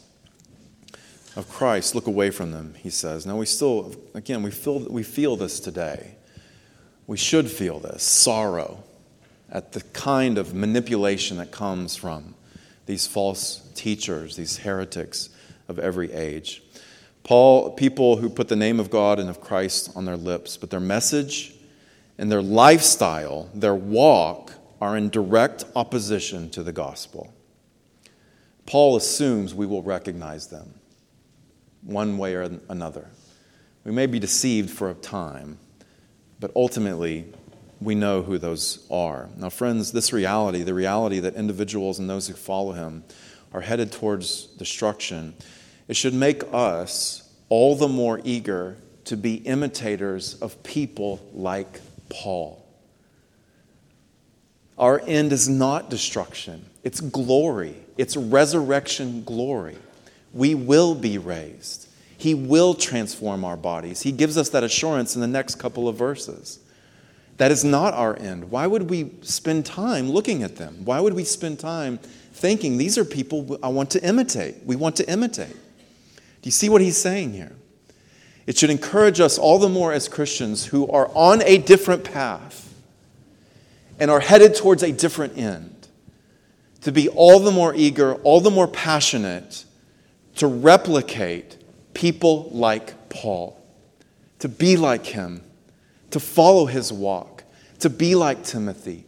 of 1.34 1.48
Christ. 1.48 1.96
Look 1.96 2.06
away 2.06 2.30
from 2.30 2.52
them, 2.52 2.74
he 2.78 2.90
says. 2.90 3.26
Now, 3.26 3.38
we 3.38 3.46
still, 3.46 3.92
again, 4.14 4.44
we 4.44 4.52
feel, 4.52 4.78
we 4.88 5.02
feel 5.02 5.34
this 5.34 5.58
today. 5.58 6.14
We 7.06 7.16
should 7.16 7.50
feel 7.50 7.80
this 7.80 8.02
sorrow 8.02 8.82
at 9.50 9.72
the 9.72 9.82
kind 9.92 10.38
of 10.38 10.54
manipulation 10.54 11.36
that 11.36 11.50
comes 11.50 11.96
from 11.96 12.34
these 12.86 13.06
false 13.06 13.68
teachers, 13.74 14.36
these 14.36 14.58
heretics 14.58 15.30
of 15.68 15.78
every 15.78 16.12
age. 16.12 16.62
Paul, 17.22 17.70
people 17.72 18.16
who 18.16 18.28
put 18.28 18.48
the 18.48 18.56
name 18.56 18.78
of 18.78 18.90
God 18.90 19.18
and 19.18 19.30
of 19.30 19.40
Christ 19.40 19.90
on 19.96 20.04
their 20.04 20.16
lips, 20.16 20.56
but 20.56 20.70
their 20.70 20.80
message 20.80 21.54
and 22.18 22.30
their 22.30 22.42
lifestyle, 22.42 23.48
their 23.54 23.74
walk, 23.74 24.52
are 24.80 24.96
in 24.96 25.08
direct 25.08 25.64
opposition 25.74 26.50
to 26.50 26.62
the 26.62 26.72
gospel. 26.72 27.32
Paul 28.66 28.96
assumes 28.96 29.54
we 29.54 29.66
will 29.66 29.82
recognize 29.82 30.48
them 30.48 30.74
one 31.82 32.18
way 32.18 32.34
or 32.34 32.58
another. 32.68 33.10
We 33.84 33.92
may 33.92 34.06
be 34.06 34.18
deceived 34.18 34.70
for 34.70 34.90
a 34.90 34.94
time, 34.94 35.58
but 36.44 36.52
ultimately, 36.54 37.24
we 37.80 37.94
know 37.94 38.20
who 38.20 38.36
those 38.36 38.86
are. 38.90 39.30
Now, 39.38 39.48
friends, 39.48 39.92
this 39.92 40.12
reality, 40.12 40.62
the 40.62 40.74
reality 40.74 41.18
that 41.20 41.36
individuals 41.36 41.98
and 41.98 42.10
those 42.10 42.28
who 42.28 42.34
follow 42.34 42.72
him 42.72 43.02
are 43.54 43.62
headed 43.62 43.90
towards 43.92 44.44
destruction, 44.44 45.32
it 45.88 45.96
should 45.96 46.12
make 46.12 46.42
us 46.52 47.32
all 47.48 47.76
the 47.76 47.88
more 47.88 48.20
eager 48.24 48.76
to 49.06 49.16
be 49.16 49.36
imitators 49.36 50.34
of 50.42 50.62
people 50.62 51.26
like 51.32 51.80
Paul. 52.10 52.62
Our 54.76 55.00
end 55.06 55.32
is 55.32 55.48
not 55.48 55.88
destruction, 55.88 56.62
it's 56.82 57.00
glory, 57.00 57.74
it's 57.96 58.18
resurrection 58.18 59.24
glory. 59.24 59.78
We 60.34 60.54
will 60.54 60.94
be 60.94 61.16
raised. 61.16 61.83
He 62.24 62.32
will 62.32 62.72
transform 62.72 63.44
our 63.44 63.58
bodies. 63.58 64.00
He 64.00 64.10
gives 64.10 64.38
us 64.38 64.48
that 64.48 64.64
assurance 64.64 65.14
in 65.14 65.20
the 65.20 65.26
next 65.26 65.56
couple 65.56 65.88
of 65.88 65.96
verses. 65.96 66.58
That 67.36 67.52
is 67.52 67.64
not 67.64 67.92
our 67.92 68.18
end. 68.18 68.50
Why 68.50 68.66
would 68.66 68.88
we 68.88 69.10
spend 69.20 69.66
time 69.66 70.10
looking 70.10 70.42
at 70.42 70.56
them? 70.56 70.86
Why 70.86 71.00
would 71.00 71.12
we 71.12 71.24
spend 71.24 71.60
time 71.60 71.98
thinking 72.32 72.78
these 72.78 72.96
are 72.96 73.04
people 73.04 73.58
I 73.62 73.68
want 73.68 73.90
to 73.90 74.02
imitate? 74.02 74.64
We 74.64 74.74
want 74.74 74.96
to 74.96 75.06
imitate. 75.06 75.52
Do 75.52 76.46
you 76.46 76.50
see 76.50 76.70
what 76.70 76.80
he's 76.80 76.96
saying 76.96 77.34
here? 77.34 77.52
It 78.46 78.56
should 78.56 78.70
encourage 78.70 79.20
us 79.20 79.36
all 79.36 79.58
the 79.58 79.68
more 79.68 79.92
as 79.92 80.08
Christians 80.08 80.64
who 80.64 80.88
are 80.88 81.10
on 81.14 81.42
a 81.42 81.58
different 81.58 82.04
path 82.04 82.74
and 84.00 84.10
are 84.10 84.20
headed 84.20 84.54
towards 84.54 84.82
a 84.82 84.92
different 84.92 85.36
end 85.36 85.88
to 86.80 86.90
be 86.90 87.06
all 87.10 87.38
the 87.40 87.50
more 87.50 87.74
eager, 87.74 88.14
all 88.22 88.40
the 88.40 88.50
more 88.50 88.66
passionate 88.66 89.66
to 90.36 90.46
replicate 90.46 91.58
people 91.94 92.50
like 92.52 93.08
Paul, 93.08 93.60
to 94.40 94.48
be 94.48 94.76
like 94.76 95.06
him, 95.06 95.42
to 96.10 96.20
follow 96.20 96.66
his 96.66 96.92
walk, 96.92 97.44
to 97.78 97.88
be 97.88 98.14
like 98.14 98.44
Timothy, 98.44 99.06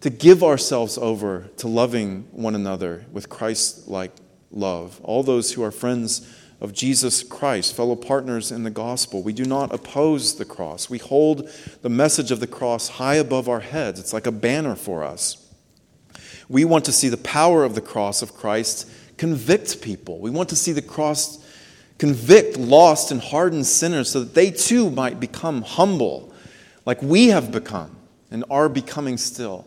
to 0.00 0.10
give 0.10 0.42
ourselves 0.42 0.98
over 0.98 1.48
to 1.56 1.68
loving 1.68 2.28
one 2.32 2.54
another 2.54 3.06
with 3.10 3.28
Christ 3.28 3.88
like 3.88 4.12
love. 4.50 5.00
All 5.02 5.22
those 5.22 5.52
who 5.52 5.62
are 5.62 5.70
friends 5.70 6.28
of 6.60 6.72
Jesus 6.72 7.22
Christ, 7.22 7.74
fellow 7.74 7.96
partners 7.96 8.50
in 8.50 8.62
the 8.62 8.70
gospel. 8.70 9.22
We 9.22 9.32
do 9.32 9.44
not 9.44 9.74
oppose 9.74 10.36
the 10.36 10.44
cross. 10.44 10.88
We 10.88 10.98
hold 10.98 11.48
the 11.82 11.90
message 11.90 12.30
of 12.30 12.40
the 12.40 12.46
cross 12.46 12.88
high 12.88 13.16
above 13.16 13.48
our 13.48 13.60
heads. 13.60 14.00
It's 14.00 14.12
like 14.12 14.26
a 14.26 14.32
banner 14.32 14.74
for 14.74 15.04
us. 15.04 15.52
We 16.48 16.64
want 16.64 16.84
to 16.86 16.92
see 16.92 17.08
the 17.08 17.16
power 17.16 17.64
of 17.64 17.74
the 17.74 17.80
cross 17.80 18.22
of 18.22 18.34
Christ 18.34 18.90
convict 19.16 19.82
people. 19.82 20.18
We 20.20 20.30
want 20.30 20.48
to 20.50 20.56
see 20.56 20.72
the 20.72 20.82
cross 20.82 21.43
convict 21.98 22.56
lost 22.56 23.10
and 23.10 23.20
hardened 23.20 23.66
sinners 23.66 24.10
so 24.10 24.20
that 24.20 24.34
they 24.34 24.50
too 24.50 24.90
might 24.90 25.20
become 25.20 25.62
humble, 25.62 26.32
like 26.86 27.00
we 27.02 27.28
have 27.28 27.52
become 27.52 27.96
and 28.30 28.44
are 28.50 28.68
becoming 28.68 29.16
still. 29.16 29.64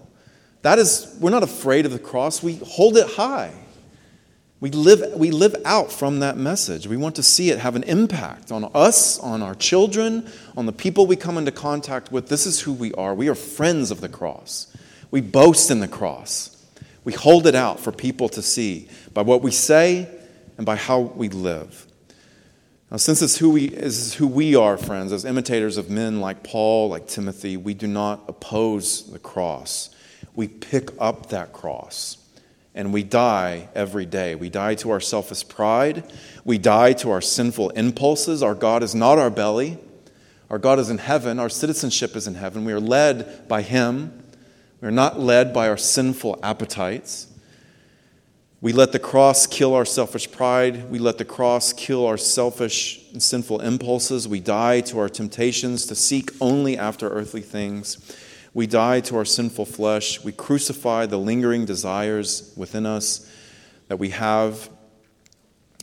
That 0.61 0.79
is, 0.79 1.15
we're 1.19 1.31
not 1.31 1.43
afraid 1.43 1.85
of 1.85 1.91
the 1.91 1.99
cross, 1.99 2.43
we 2.43 2.55
hold 2.57 2.97
it 2.97 3.07
high. 3.07 3.53
We 4.59 4.71
live, 4.71 5.13
we 5.15 5.29
live 5.29 5.55
out 5.65 5.91
from 5.91 6.19
that 6.21 6.35
message. 6.35 6.87
We 6.87 6.97
want 6.97 7.15
to 7.17 7.23
see 7.23 7.51
it 7.51 7.59
have 7.59 7.75
an 7.75 7.83
impact 7.83 8.51
on 8.51 8.69
us, 8.73 9.19
on 9.19 9.43
our 9.43 9.53
children, 9.53 10.27
on 10.55 10.65
the 10.65 10.71
people 10.71 11.05
we 11.05 11.15
come 11.15 11.37
into 11.37 11.51
contact 11.51 12.11
with. 12.11 12.27
This 12.27 12.47
is 12.47 12.61
who 12.61 12.73
we 12.73 12.91
are. 12.93 13.13
We 13.13 13.29
are 13.29 13.35
friends 13.35 13.91
of 13.91 14.01
the 14.01 14.09
cross. 14.09 14.75
We 15.11 15.21
boast 15.21 15.69
in 15.69 15.79
the 15.79 15.87
cross. 15.87 16.65
We 17.03 17.13
hold 17.13 17.45
it 17.45 17.53
out 17.53 17.79
for 17.79 17.91
people 17.91 18.29
to 18.29 18.41
see 18.41 18.89
by 19.13 19.21
what 19.21 19.43
we 19.43 19.51
say 19.51 20.09
and 20.57 20.65
by 20.65 20.75
how 20.75 20.99
we 20.99 21.29
live. 21.29 21.86
Now, 22.89 22.97
since 22.97 23.21
it's 23.21 23.37
who 23.37 23.49
we, 23.49 23.65
is 23.65 24.13
who 24.13 24.27
we 24.27 24.55
are, 24.55 24.77
friends, 24.77 25.11
as 25.11 25.25
imitators 25.25 25.75
of 25.75 25.89
men 25.89 26.21
like 26.21 26.41
Paul, 26.41 26.87
like 26.89 27.07
Timothy, 27.07 27.57
we 27.57 27.73
do 27.73 27.85
not 27.85 28.23
oppose 28.29 29.11
the 29.11 29.19
cross. 29.19 29.89
We 30.35 30.47
pick 30.47 30.91
up 30.97 31.27
that 31.29 31.51
cross 31.51 32.17
and 32.73 32.93
we 32.93 33.03
die 33.03 33.67
every 33.75 34.05
day. 34.05 34.35
We 34.35 34.49
die 34.49 34.75
to 34.75 34.91
our 34.91 35.01
selfish 35.01 35.45
pride. 35.47 36.13
We 36.45 36.57
die 36.59 36.93
to 36.93 37.11
our 37.11 37.21
sinful 37.21 37.71
impulses. 37.71 38.41
Our 38.41 38.55
God 38.55 38.83
is 38.83 38.95
not 38.95 39.17
our 39.17 39.31
belly. 39.31 39.79
Our 40.49 40.59
God 40.59 40.79
is 40.79 40.89
in 40.89 40.99
heaven. 40.99 41.39
Our 41.39 41.49
citizenship 41.49 42.15
is 42.15 42.25
in 42.25 42.35
heaven. 42.35 42.63
We 42.63 42.71
are 42.71 42.79
led 42.79 43.49
by 43.49 43.63
Him. 43.63 44.23
We 44.79 44.87
are 44.87 44.91
not 44.91 45.19
led 45.19 45.53
by 45.53 45.67
our 45.67 45.75
sinful 45.75 46.39
appetites. 46.41 47.26
We 48.59 48.73
let 48.73 48.91
the 48.91 48.99
cross 48.99 49.45
kill 49.45 49.75
our 49.75 49.85
selfish 49.85 50.31
pride. 50.31 50.89
We 50.89 50.97
let 50.97 51.19
the 51.19 51.25
cross 51.25 51.73
kill 51.73 52.07
our 52.07 52.17
selfish 52.17 53.07
and 53.11 53.21
sinful 53.21 53.61
impulses. 53.61 54.27
We 54.27 54.39
die 54.39 54.81
to 54.81 54.97
our 54.99 55.09
temptations 55.09 55.85
to 55.87 55.95
seek 55.95 56.31
only 56.41 56.75
after 56.75 57.07
earthly 57.07 57.41
things. 57.41 58.15
We 58.55 58.65
die 58.65 59.01
to 59.01 59.17
our 59.17 59.25
sinful 59.25 59.65
flesh. 59.65 60.23
We 60.23 60.31
crucify 60.31 61.05
the 61.05 61.19
lingering 61.19 61.65
desires 61.65 62.51
within 62.57 62.87
us 62.87 63.31
that 63.89 63.97
we 63.97 64.09
have 64.09 64.69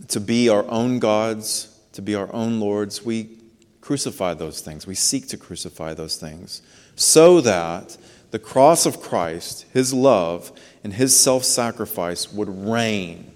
to 0.09 0.19
be 0.19 0.49
our 0.49 0.69
own 0.69 0.99
gods, 0.99 1.79
to 1.93 2.03
be 2.03 2.17
our 2.17 2.33
own 2.33 2.59
lords. 2.59 3.05
We 3.05 3.39
crucify 3.81 4.35
those 4.35 4.61
things. 4.61 4.85
We 4.85 4.97
seek 4.97 5.29
to 5.29 5.37
crucify 5.37 5.95
those 5.95 6.17
things 6.17 6.61
so 6.97 7.41
that 7.43 7.97
the 8.35 8.40
cross 8.40 8.85
of 8.85 9.01
Christ, 9.01 9.64
his 9.73 9.94
love, 9.94 10.51
and 10.83 10.92
his 10.92 11.14
self 11.14 11.44
sacrifice 11.44 12.33
would 12.33 12.49
reign 12.68 13.31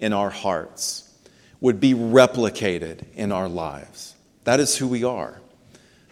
in 0.00 0.14
our 0.14 0.30
hearts, 0.30 1.14
would 1.60 1.80
be 1.80 1.92
replicated 1.92 3.04
in 3.12 3.30
our 3.30 3.46
lives. 3.46 4.14
That 4.44 4.58
is 4.58 4.78
who 4.78 4.88
we 4.88 5.04
are. 5.04 5.42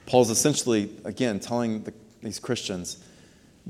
Paul's 0.04 0.28
essentially, 0.28 0.90
again, 1.06 1.40
telling 1.40 1.84
the 1.84 1.94
these 2.20 2.38
Christians, 2.38 3.02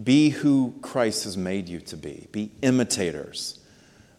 be 0.02 0.30
who 0.30 0.74
Christ 0.82 1.22
has 1.22 1.36
made 1.36 1.68
you 1.68 1.78
to 1.82 1.96
be. 1.96 2.26
Be 2.32 2.50
imitators 2.60 3.60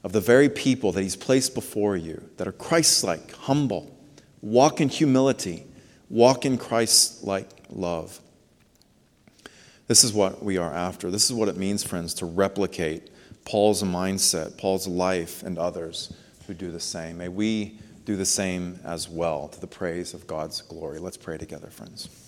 of 0.01 0.13
the 0.13 0.21
very 0.21 0.47
people 0.47 0.93
that 0.93 1.01
He's 1.01 1.17
placed 1.17 1.55
before 1.55 1.97
you 1.97 2.23
that 2.37 2.47
are 2.47 2.53
Christ 2.53 3.03
like, 3.03 3.33
humble, 3.33 3.93
walk 4.41 4.79
in 4.79 4.87
humility, 4.87 5.65
walk 6.09 6.45
in 6.45 6.57
Christ 6.57 7.25
like 7.25 7.49
love. 7.69 8.21
This 9.87 10.03
is 10.03 10.13
what 10.13 10.43
we 10.43 10.57
are 10.57 10.73
after. 10.73 11.09
This 11.09 11.25
is 11.25 11.33
what 11.33 11.47
it 11.47 11.55
means, 11.55 11.83
friends, 11.83 12.13
to 12.15 12.25
replicate 12.25 13.09
Paul's 13.45 13.83
mindset, 13.83 14.57
Paul's 14.57 14.87
life, 14.87 15.43
and 15.43 15.57
others 15.57 16.13
who 16.45 16.53
do 16.53 16.71
the 16.71 16.79
same. 16.79 17.17
May 17.17 17.29
we 17.29 17.79
do 18.03 18.17
the 18.17 18.25
same 18.25 18.79
as 18.83 19.09
well 19.09 19.47
to 19.47 19.61
the 19.61 19.67
praise 19.67 20.13
of 20.13 20.27
God's 20.27 20.61
glory. 20.61 20.99
Let's 20.99 21.17
pray 21.17 21.37
together, 21.37 21.67
friends. 21.67 22.26